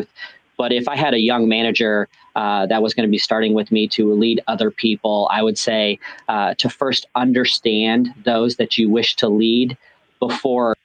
But 0.56 0.72
if 0.72 0.88
I 0.88 0.96
had 0.96 1.14
a 1.14 1.20
young 1.20 1.48
manager 1.48 2.08
uh, 2.36 2.66
that 2.66 2.82
was 2.82 2.94
going 2.94 3.06
to 3.06 3.10
be 3.10 3.18
starting 3.18 3.54
with 3.54 3.72
me 3.72 3.88
to 3.88 4.12
lead 4.12 4.40
other 4.46 4.70
people, 4.70 5.28
I 5.30 5.42
would 5.42 5.58
say 5.58 5.98
uh, 6.28 6.54
to 6.58 6.68
first 6.68 7.06
understand 7.14 8.14
those 8.24 8.56
that 8.56 8.78
you 8.78 8.88
wish 8.88 9.16
to 9.16 9.28
lead 9.28 9.76
before 10.20 10.76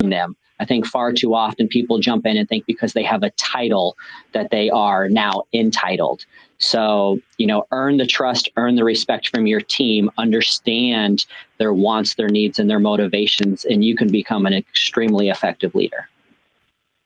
them. 0.00 0.36
I 0.60 0.66
think 0.66 0.86
far 0.86 1.12
too 1.12 1.34
often 1.34 1.68
people 1.68 1.98
jump 1.98 2.26
in 2.26 2.36
and 2.36 2.48
think 2.48 2.66
because 2.66 2.92
they 2.92 3.02
have 3.02 3.22
a 3.22 3.30
title 3.30 3.96
that 4.32 4.50
they 4.50 4.68
are 4.68 5.08
now 5.08 5.44
entitled. 5.54 6.26
So, 6.58 7.18
you 7.38 7.46
know, 7.46 7.66
earn 7.72 7.96
the 7.96 8.06
trust, 8.06 8.50
earn 8.56 8.76
the 8.76 8.84
respect 8.84 9.28
from 9.28 9.46
your 9.46 9.62
team, 9.62 10.10
understand 10.18 11.24
their 11.56 11.72
wants, 11.72 12.14
their 12.14 12.28
needs, 12.28 12.58
and 12.58 12.68
their 12.68 12.78
motivations, 12.78 13.64
and 13.64 13.82
you 13.82 13.96
can 13.96 14.12
become 14.12 14.44
an 14.44 14.52
extremely 14.52 15.30
effective 15.30 15.74
leader. 15.74 16.08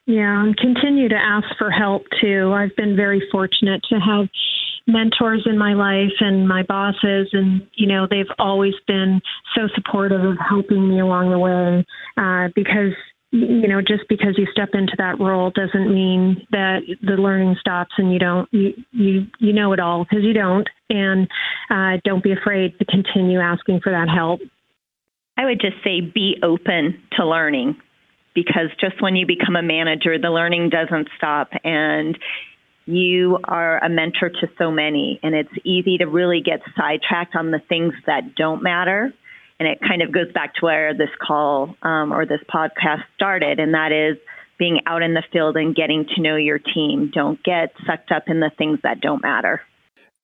Yeah, 0.06 0.42
and 0.42 0.56
continue 0.56 1.08
to 1.08 1.16
ask 1.16 1.46
for 1.56 1.70
help 1.70 2.02
too. 2.20 2.52
I've 2.54 2.76
been 2.76 2.94
very 2.94 3.22
fortunate 3.32 3.82
to 3.88 3.96
have 3.96 4.28
mentors 4.86 5.46
in 5.46 5.56
my 5.56 5.72
life 5.72 6.12
and 6.20 6.46
my 6.46 6.62
bosses, 6.62 7.28
and 7.32 7.66
you 7.74 7.86
know 7.86 8.06
they've 8.08 8.30
always 8.38 8.74
been 8.86 9.22
so 9.56 9.62
supportive 9.74 10.22
of 10.22 10.36
helping 10.46 10.90
me 10.90 11.00
along 11.00 11.30
the 11.30 11.38
way. 11.38 11.86
Uh, 12.18 12.48
because 12.54 12.92
you 13.30 13.66
know, 13.66 13.80
just 13.80 14.04
because 14.08 14.34
you 14.36 14.46
step 14.52 14.70
into 14.74 14.92
that 14.98 15.18
role 15.18 15.50
doesn't 15.50 15.92
mean 15.92 16.46
that 16.50 16.82
the 17.02 17.14
learning 17.14 17.56
stops 17.58 17.94
and 17.96 18.12
you 18.12 18.18
don't 18.18 18.46
you 18.52 18.74
you 18.92 19.26
you 19.40 19.52
know 19.54 19.72
it 19.72 19.80
all 19.80 20.04
because 20.04 20.22
you 20.22 20.34
don't, 20.34 20.68
and 20.90 21.28
uh, 21.70 21.98
don't 22.04 22.22
be 22.22 22.32
afraid 22.32 22.78
to 22.78 22.84
continue 22.84 23.40
asking 23.40 23.80
for 23.80 23.90
that 23.90 24.08
help. 24.14 24.40
I 25.38 25.46
would 25.46 25.60
just 25.60 25.82
say 25.82 26.00
be 26.02 26.36
open 26.42 27.02
to 27.16 27.26
learning 27.26 27.76
because 28.34 28.70
just 28.80 29.00
when 29.00 29.16
you 29.16 29.26
become 29.26 29.56
a 29.56 29.62
manager, 29.62 30.18
the 30.18 30.30
learning 30.30 30.70
doesn't 30.70 31.08
stop 31.16 31.50
and 31.62 32.18
you 32.86 33.38
are 33.44 33.82
a 33.82 33.88
mentor 33.88 34.28
to 34.28 34.48
so 34.58 34.70
many 34.70 35.18
and 35.22 35.34
it's 35.34 35.52
easy 35.64 35.98
to 35.98 36.04
really 36.04 36.42
get 36.42 36.60
sidetracked 36.76 37.34
on 37.34 37.50
the 37.50 37.60
things 37.68 37.94
that 38.06 38.34
don't 38.34 38.62
matter 38.62 39.14
and 39.58 39.68
it 39.68 39.78
kind 39.80 40.02
of 40.02 40.12
goes 40.12 40.30
back 40.32 40.54
to 40.54 40.66
where 40.66 40.92
this 40.92 41.08
call 41.24 41.74
um, 41.82 42.12
or 42.12 42.26
this 42.26 42.40
podcast 42.52 43.02
started 43.14 43.58
and 43.58 43.72
that 43.72 43.92
is 43.92 44.18
being 44.58 44.80
out 44.86 45.02
in 45.02 45.14
the 45.14 45.22
field 45.32 45.56
and 45.56 45.74
getting 45.74 46.06
to 46.14 46.20
know 46.20 46.36
your 46.36 46.58
team. 46.58 47.10
Don't 47.12 47.42
get 47.42 47.72
sucked 47.86 48.12
up 48.12 48.24
in 48.26 48.40
the 48.40 48.50
things 48.58 48.78
that 48.82 49.00
don't 49.00 49.22
matter 49.22 49.62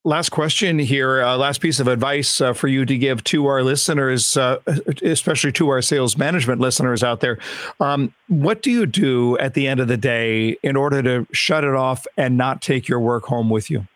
last 0.04 0.30
question 0.30 0.78
here, 0.78 1.22
uh, 1.22 1.36
last 1.36 1.60
piece 1.60 1.80
of 1.80 1.88
advice 1.88 2.40
uh, 2.40 2.52
for 2.52 2.68
you 2.68 2.84
to 2.86 2.96
give 2.96 3.22
to 3.24 3.46
our 3.46 3.62
listeners, 3.62 4.36
uh, 4.36 4.58
especially 5.02 5.52
to 5.52 5.68
our 5.68 5.82
sales 5.82 6.16
management 6.16 6.60
listeners 6.60 7.02
out 7.02 7.20
there. 7.20 7.38
Um, 7.80 8.14
what 8.28 8.62
do 8.62 8.70
you 8.70 8.86
do 8.86 9.36
at 9.38 9.54
the 9.54 9.68
end 9.68 9.80
of 9.80 9.88
the 9.88 9.96
day 9.96 10.56
in 10.62 10.76
order 10.76 11.02
to 11.02 11.26
shut 11.32 11.64
it 11.64 11.74
off 11.74 12.06
and 12.16 12.36
not 12.36 12.62
take 12.62 12.88
your 12.88 13.00
work 13.00 13.24
home 13.24 13.50
with 13.50 13.70
you? 13.70 13.86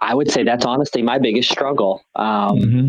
I 0.00 0.14
would 0.14 0.30
say 0.30 0.42
that's 0.42 0.64
honestly 0.64 1.02
my 1.02 1.18
biggest 1.18 1.50
struggle. 1.50 2.02
Um, 2.14 2.58
mm-hmm. 2.58 2.88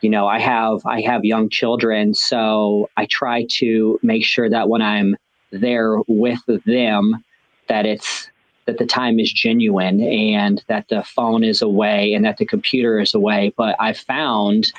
You 0.00 0.10
know, 0.10 0.26
I 0.26 0.38
have 0.38 0.80
I 0.86 1.02
have 1.02 1.24
young 1.24 1.50
children, 1.50 2.14
so 2.14 2.88
I 2.96 3.06
try 3.10 3.46
to 3.58 3.98
make 4.02 4.24
sure 4.24 4.48
that 4.48 4.68
when 4.68 4.80
I'm 4.80 5.16
there 5.52 5.98
with 6.08 6.40
them, 6.64 7.22
that 7.68 7.84
it's 7.84 8.29
that 8.70 8.78
the 8.78 8.86
time 8.86 9.18
is 9.18 9.32
genuine 9.32 10.00
and 10.00 10.62
that 10.68 10.86
the 10.88 11.02
phone 11.02 11.42
is 11.42 11.60
away 11.60 12.14
and 12.14 12.24
that 12.24 12.36
the 12.36 12.46
computer 12.46 13.00
is 13.00 13.14
away. 13.14 13.52
But 13.56 13.74
I've 13.80 13.98
found 13.98 14.72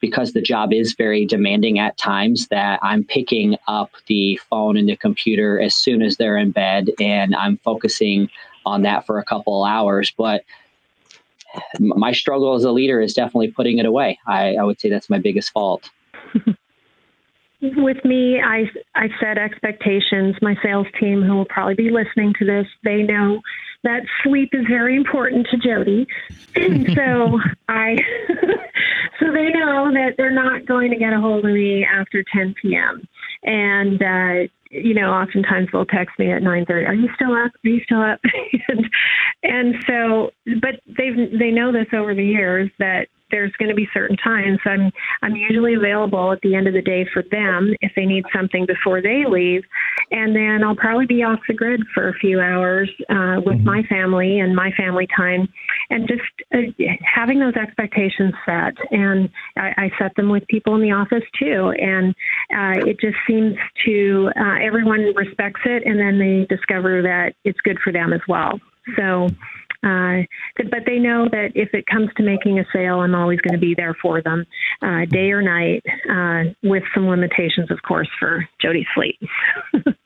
because 0.00 0.32
the 0.32 0.40
job 0.40 0.72
is 0.72 0.94
very 0.94 1.26
demanding 1.26 1.78
at 1.78 1.98
times 1.98 2.48
that 2.48 2.80
I'm 2.82 3.04
picking 3.04 3.58
up 3.68 3.90
the 4.06 4.40
phone 4.48 4.78
and 4.78 4.88
the 4.88 4.96
computer 4.96 5.60
as 5.60 5.74
soon 5.74 6.00
as 6.00 6.16
they're 6.16 6.38
in 6.38 6.50
bed 6.50 6.88
and 6.98 7.36
I'm 7.36 7.58
focusing 7.58 8.30
on 8.64 8.80
that 8.82 9.04
for 9.04 9.18
a 9.18 9.24
couple 9.24 9.64
hours. 9.64 10.10
But 10.16 10.42
my 11.78 12.12
struggle 12.12 12.54
as 12.54 12.64
a 12.64 12.72
leader 12.72 13.02
is 13.02 13.12
definitely 13.12 13.50
putting 13.50 13.76
it 13.76 13.84
away. 13.84 14.18
I, 14.26 14.54
I 14.54 14.62
would 14.62 14.80
say 14.80 14.88
that's 14.88 15.10
my 15.10 15.18
biggest 15.18 15.50
fault. 15.50 15.90
with 17.62 18.04
me, 18.04 18.40
I 18.40 18.64
I 18.94 19.08
set 19.20 19.38
expectations. 19.38 20.36
My 20.42 20.56
sales 20.62 20.86
team, 20.98 21.22
who 21.22 21.36
will 21.36 21.44
probably 21.46 21.74
be 21.74 21.90
listening 21.90 22.34
to 22.38 22.44
this, 22.44 22.66
they 22.84 23.02
know 23.02 23.40
that 23.82 24.02
sleep 24.22 24.50
is 24.52 24.66
very 24.68 24.96
important 24.96 25.46
to 25.50 25.56
Jodi, 25.56 26.06
so 26.94 27.38
I, 27.68 27.96
so 29.20 29.32
they 29.32 29.48
know 29.50 29.90
that 29.92 30.14
they're 30.16 30.30
not 30.30 30.66
going 30.66 30.90
to 30.90 30.96
get 30.96 31.12
a 31.12 31.20
hold 31.20 31.44
of 31.44 31.52
me 31.52 31.84
after 31.84 32.24
10 32.34 32.54
p.m. 32.60 33.06
And 33.42 34.02
uh, 34.02 34.48
you 34.70 34.94
know, 34.94 35.10
oftentimes 35.10 35.68
they'll 35.72 35.86
text 35.86 36.18
me 36.18 36.30
at 36.32 36.42
9:30. 36.42 36.88
Are 36.88 36.94
you 36.94 37.08
still 37.14 37.32
up? 37.32 37.52
Are 37.64 37.68
you 37.68 37.80
still 37.84 38.02
up? 38.02 38.20
and, 38.68 38.90
and 39.42 39.74
so, 39.86 40.30
but 40.60 40.80
they've 40.86 41.38
they 41.38 41.50
know 41.50 41.72
this 41.72 41.88
over 41.92 42.14
the 42.14 42.24
years 42.24 42.70
that 42.78 43.08
there's 43.30 43.52
going 43.58 43.68
to 43.68 43.74
be 43.74 43.88
certain 43.92 44.16
times 44.16 44.58
I'm 44.64 44.90
I'm 45.22 45.36
usually 45.36 45.74
available 45.74 46.32
at 46.32 46.40
the 46.42 46.54
end 46.54 46.66
of 46.66 46.74
the 46.74 46.82
day 46.82 47.06
for 47.12 47.22
them 47.30 47.74
if 47.80 47.92
they 47.96 48.04
need 48.04 48.24
something 48.34 48.66
before 48.66 49.00
they 49.02 49.24
leave, 49.28 49.62
and 50.10 50.34
then 50.34 50.62
I'll 50.64 50.76
probably 50.76 51.06
be 51.06 51.22
off 51.22 51.40
the 51.48 51.54
grid 51.54 51.82
for 51.94 52.08
a 52.08 52.14
few 52.14 52.40
hours 52.40 52.90
uh, 53.08 53.40
with 53.44 53.56
mm-hmm. 53.56 53.66
my 53.66 53.82
family 53.84 54.40
and 54.40 54.54
my 54.54 54.70
family 54.76 55.08
time, 55.16 55.48
and 55.90 56.08
just 56.08 56.22
uh, 56.54 56.84
having 57.02 57.40
those 57.40 57.54
expectations 57.54 58.34
set. 58.44 58.74
And 58.90 59.30
I, 59.56 59.72
I, 59.76 59.90
set 59.98 60.14
them 60.16 60.30
with 60.30 60.46
people 60.48 60.74
in 60.76 60.82
the 60.82 60.92
office 60.92 61.24
too, 61.38 61.72
and 61.78 62.14
uh, 62.54 62.86
it 62.88 62.98
just 63.00 63.16
seems 63.26 63.56
to 63.84 64.30
uh, 64.36 64.56
everyone 64.62 65.12
respects 65.14 65.60
it, 65.64 65.84
and 65.84 65.98
then 65.98 66.18
they 66.18 66.46
discover 66.54 67.02
that 67.02 67.34
it's 67.44 67.60
good 67.60 67.78
for 67.82 67.92
them 67.92 68.12
as 68.12 68.20
well. 68.28 68.58
So 68.96 69.28
uh, 69.82 70.22
but 70.56 70.84
they 70.86 70.98
know 70.98 71.28
that 71.30 71.52
if 71.54 71.72
it 71.74 71.86
comes 71.86 72.10
to 72.16 72.22
making 72.22 72.58
a 72.58 72.64
sale, 72.72 73.00
I'm 73.00 73.14
always 73.14 73.40
going 73.40 73.54
to 73.54 73.60
be 73.60 73.74
there 73.74 73.96
for 74.00 74.22
them, 74.22 74.44
uh, 74.82 75.04
day 75.06 75.30
or 75.30 75.42
night, 75.42 75.84
uh, 76.10 76.52
with 76.62 76.82
some 76.94 77.08
limitations, 77.08 77.70
of 77.70 77.80
course, 77.82 78.08
for 78.18 78.46
Jodi's 78.62 78.86
sleep. 78.94 79.18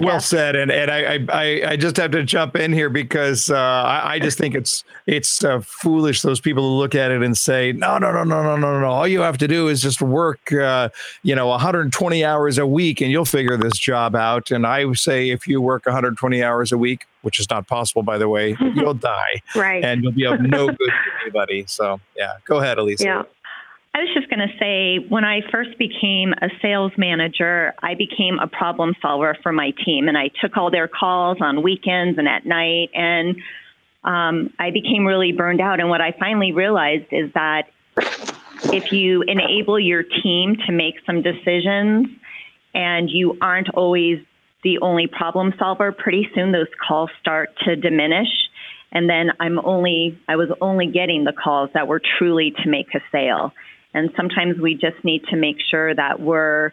Well 0.00 0.20
said, 0.20 0.56
and 0.56 0.70
and 0.70 0.90
I, 0.90 1.24
I 1.32 1.70
I 1.70 1.76
just 1.76 1.96
have 1.96 2.10
to 2.10 2.22
jump 2.22 2.54
in 2.56 2.72
here 2.72 2.90
because 2.90 3.50
uh, 3.50 3.56
I, 3.56 4.14
I 4.14 4.18
just 4.18 4.36
think 4.36 4.54
it's 4.54 4.84
it's 5.06 5.42
uh, 5.42 5.60
foolish 5.60 6.22
those 6.22 6.40
people 6.40 6.62
who 6.62 6.76
look 6.76 6.94
at 6.94 7.10
it 7.10 7.22
and 7.22 7.36
say 7.36 7.72
no 7.72 7.96
no 7.98 8.12
no 8.12 8.24
no 8.24 8.42
no 8.42 8.56
no 8.56 8.80
no 8.80 8.86
all 8.86 9.08
you 9.08 9.20
have 9.20 9.38
to 9.38 9.48
do 9.48 9.68
is 9.68 9.80
just 9.80 10.02
work 10.02 10.52
uh, 10.52 10.90
you 11.22 11.34
know 11.34 11.46
120 11.46 12.24
hours 12.24 12.58
a 12.58 12.66
week 12.66 13.00
and 13.00 13.10
you'll 13.10 13.24
figure 13.24 13.56
this 13.56 13.78
job 13.78 14.14
out. 14.14 14.50
And 14.50 14.66
I 14.66 14.92
say 14.92 15.30
if 15.30 15.46
you 15.46 15.60
work 15.60 15.86
120 15.86 16.42
hours 16.42 16.72
a 16.72 16.78
week, 16.78 17.06
which 17.26 17.40
is 17.40 17.50
not 17.50 17.66
possible 17.66 18.04
by 18.04 18.18
the 18.18 18.28
way, 18.28 18.56
you'll 18.76 18.94
die, 18.94 19.42
right? 19.56 19.82
And 19.84 20.04
you'll 20.04 20.12
be 20.12 20.24
of 20.26 20.40
no 20.40 20.66
good 20.68 20.78
to 20.78 20.92
anybody. 21.24 21.64
So 21.66 22.00
yeah, 22.16 22.34
go 22.44 22.60
ahead, 22.60 22.78
Alisa. 22.78 23.04
Yeah. 23.04 23.22
I 23.92 24.00
was 24.00 24.10
just 24.14 24.28
going 24.30 24.46
to 24.46 24.54
say 24.60 25.04
when 25.08 25.24
I 25.24 25.40
first 25.50 25.76
became 25.76 26.34
a 26.34 26.48
sales 26.62 26.92
manager, 26.96 27.74
I 27.82 27.94
became 27.94 28.38
a 28.38 28.46
problem 28.46 28.94
solver 29.02 29.36
for 29.42 29.52
my 29.52 29.72
team 29.84 30.06
and 30.06 30.16
I 30.16 30.28
took 30.40 30.56
all 30.56 30.70
their 30.70 30.86
calls 30.86 31.38
on 31.40 31.62
weekends 31.62 32.16
and 32.16 32.28
at 32.28 32.46
night. 32.46 32.90
And 32.94 33.36
um, 34.04 34.52
I 34.58 34.70
became 34.70 35.04
really 35.04 35.32
burned 35.32 35.60
out. 35.60 35.80
And 35.80 35.88
what 35.88 36.00
I 36.00 36.12
finally 36.12 36.52
realized 36.52 37.06
is 37.10 37.32
that 37.32 37.70
if 38.64 38.92
you 38.92 39.22
enable 39.22 39.80
your 39.80 40.04
team 40.04 40.56
to 40.66 40.72
make 40.72 40.96
some 41.06 41.22
decisions 41.22 42.06
and 42.74 43.10
you 43.10 43.36
aren't 43.40 43.70
always 43.70 44.20
the 44.66 44.80
only 44.82 45.06
problem 45.06 45.54
solver, 45.60 45.92
pretty 45.92 46.28
soon 46.34 46.50
those 46.50 46.66
calls 46.86 47.08
start 47.20 47.50
to 47.64 47.76
diminish. 47.76 48.26
And 48.90 49.08
then 49.08 49.28
I'm 49.38 49.60
only, 49.60 50.18
I 50.26 50.34
was 50.34 50.48
only 50.60 50.88
getting 50.88 51.22
the 51.22 51.32
calls 51.32 51.70
that 51.74 51.86
were 51.86 52.00
truly 52.18 52.52
to 52.64 52.68
make 52.68 52.88
a 52.92 52.98
sale. 53.12 53.52
And 53.94 54.10
sometimes 54.16 54.58
we 54.60 54.74
just 54.74 55.04
need 55.04 55.22
to 55.30 55.36
make 55.36 55.58
sure 55.70 55.94
that 55.94 56.18
we're 56.18 56.72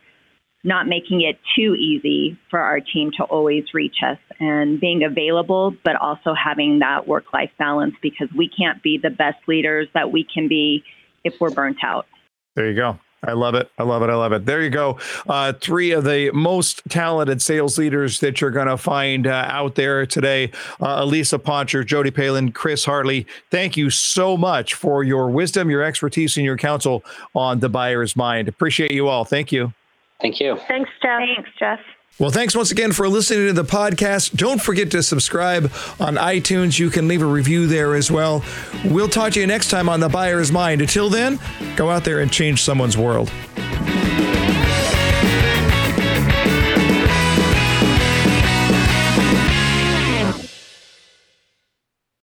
not 0.63 0.87
making 0.87 1.21
it 1.21 1.37
too 1.55 1.75
easy 1.75 2.35
for 2.49 2.57
our 2.57 2.79
team 2.79 3.11
to 3.17 3.23
always 3.25 3.65
reach 3.75 3.97
us 4.03 4.17
and 4.39 4.79
being 4.79 5.03
available, 5.03 5.75
but 5.85 5.95
also 5.95 6.33
having 6.33 6.79
that 6.79 7.07
work 7.07 7.25
life 7.31 7.51
balance 7.59 7.93
because 8.01 8.29
we 8.35 8.49
can't 8.49 8.81
be 8.81 8.97
the 8.97 9.11
best 9.11 9.37
leaders 9.47 9.87
that 9.93 10.11
we 10.11 10.25
can 10.33 10.47
be 10.47 10.83
if 11.23 11.35
we're 11.39 11.51
burnt 11.51 11.77
out. 11.83 12.07
There 12.55 12.67
you 12.67 12.75
go. 12.75 12.97
I 13.23 13.33
love 13.33 13.55
it. 13.55 13.69
I 13.77 13.83
love 13.83 14.01
it. 14.03 14.09
I 14.09 14.15
love 14.15 14.33
it. 14.33 14.45
There 14.45 14.61
you 14.61 14.69
go. 14.69 14.99
Uh, 15.27 15.53
three 15.53 15.91
of 15.91 16.03
the 16.03 16.31
most 16.31 16.81
talented 16.89 17.41
sales 17.41 17.77
leaders 17.77 18.19
that 18.19 18.41
you're 18.41 18.51
going 18.51 18.67
to 18.67 18.77
find 18.77 19.27
uh, 19.27 19.45
out 19.49 19.75
there 19.75 20.05
today. 20.05 20.51
Uh, 20.81 21.03
Alisa 21.03 21.39
Poncher, 21.39 21.85
Jodi 21.85 22.11
Palin, 22.11 22.51
Chris 22.51 22.85
Hartley. 22.85 23.25
Thank 23.49 23.77
you 23.77 23.89
so 23.89 24.35
much 24.35 24.73
for 24.73 25.03
your 25.03 25.29
wisdom, 25.29 25.69
your 25.69 25.83
expertise, 25.83 26.35
and 26.37 26.45
your 26.45 26.57
counsel 26.57 27.03
on 27.33 27.59
the 27.59 27.69
buyer's 27.69 28.15
mind. 28.15 28.47
Appreciate 28.47 28.91
you 28.91 29.07
all. 29.07 29.25
Thank 29.25 29.51
you. 29.51 29.73
Thank 30.21 30.39
you. 30.39 30.57
Thanks, 30.67 30.89
Jeff. 31.01 31.19
Thanks, 31.19 31.49
Jeff. 31.59 31.79
Well, 32.19 32.29
thanks 32.29 32.55
once 32.55 32.69
again 32.69 32.91
for 32.91 33.09
listening 33.09 33.47
to 33.47 33.53
the 33.53 33.63
podcast. 33.65 34.35
Don't 34.35 34.61
forget 34.61 34.91
to 34.91 35.01
subscribe 35.01 35.71
on 35.99 36.15
iTunes. 36.15 36.77
You 36.77 36.91
can 36.91 37.07
leave 37.07 37.23
a 37.23 37.25
review 37.25 37.65
there 37.65 37.95
as 37.95 38.11
well. 38.11 38.43
We'll 38.85 39.09
talk 39.09 39.33
to 39.33 39.39
you 39.39 39.47
next 39.47 39.69
time 39.71 39.89
on 39.89 39.99
The 39.99 40.09
Buyer's 40.09 40.51
Mind. 40.51 40.81
Until 40.81 41.09
then, 41.09 41.39
go 41.75 41.89
out 41.89 42.03
there 42.03 42.19
and 42.19 42.31
change 42.31 42.61
someone's 42.61 42.97
world. 42.97 43.31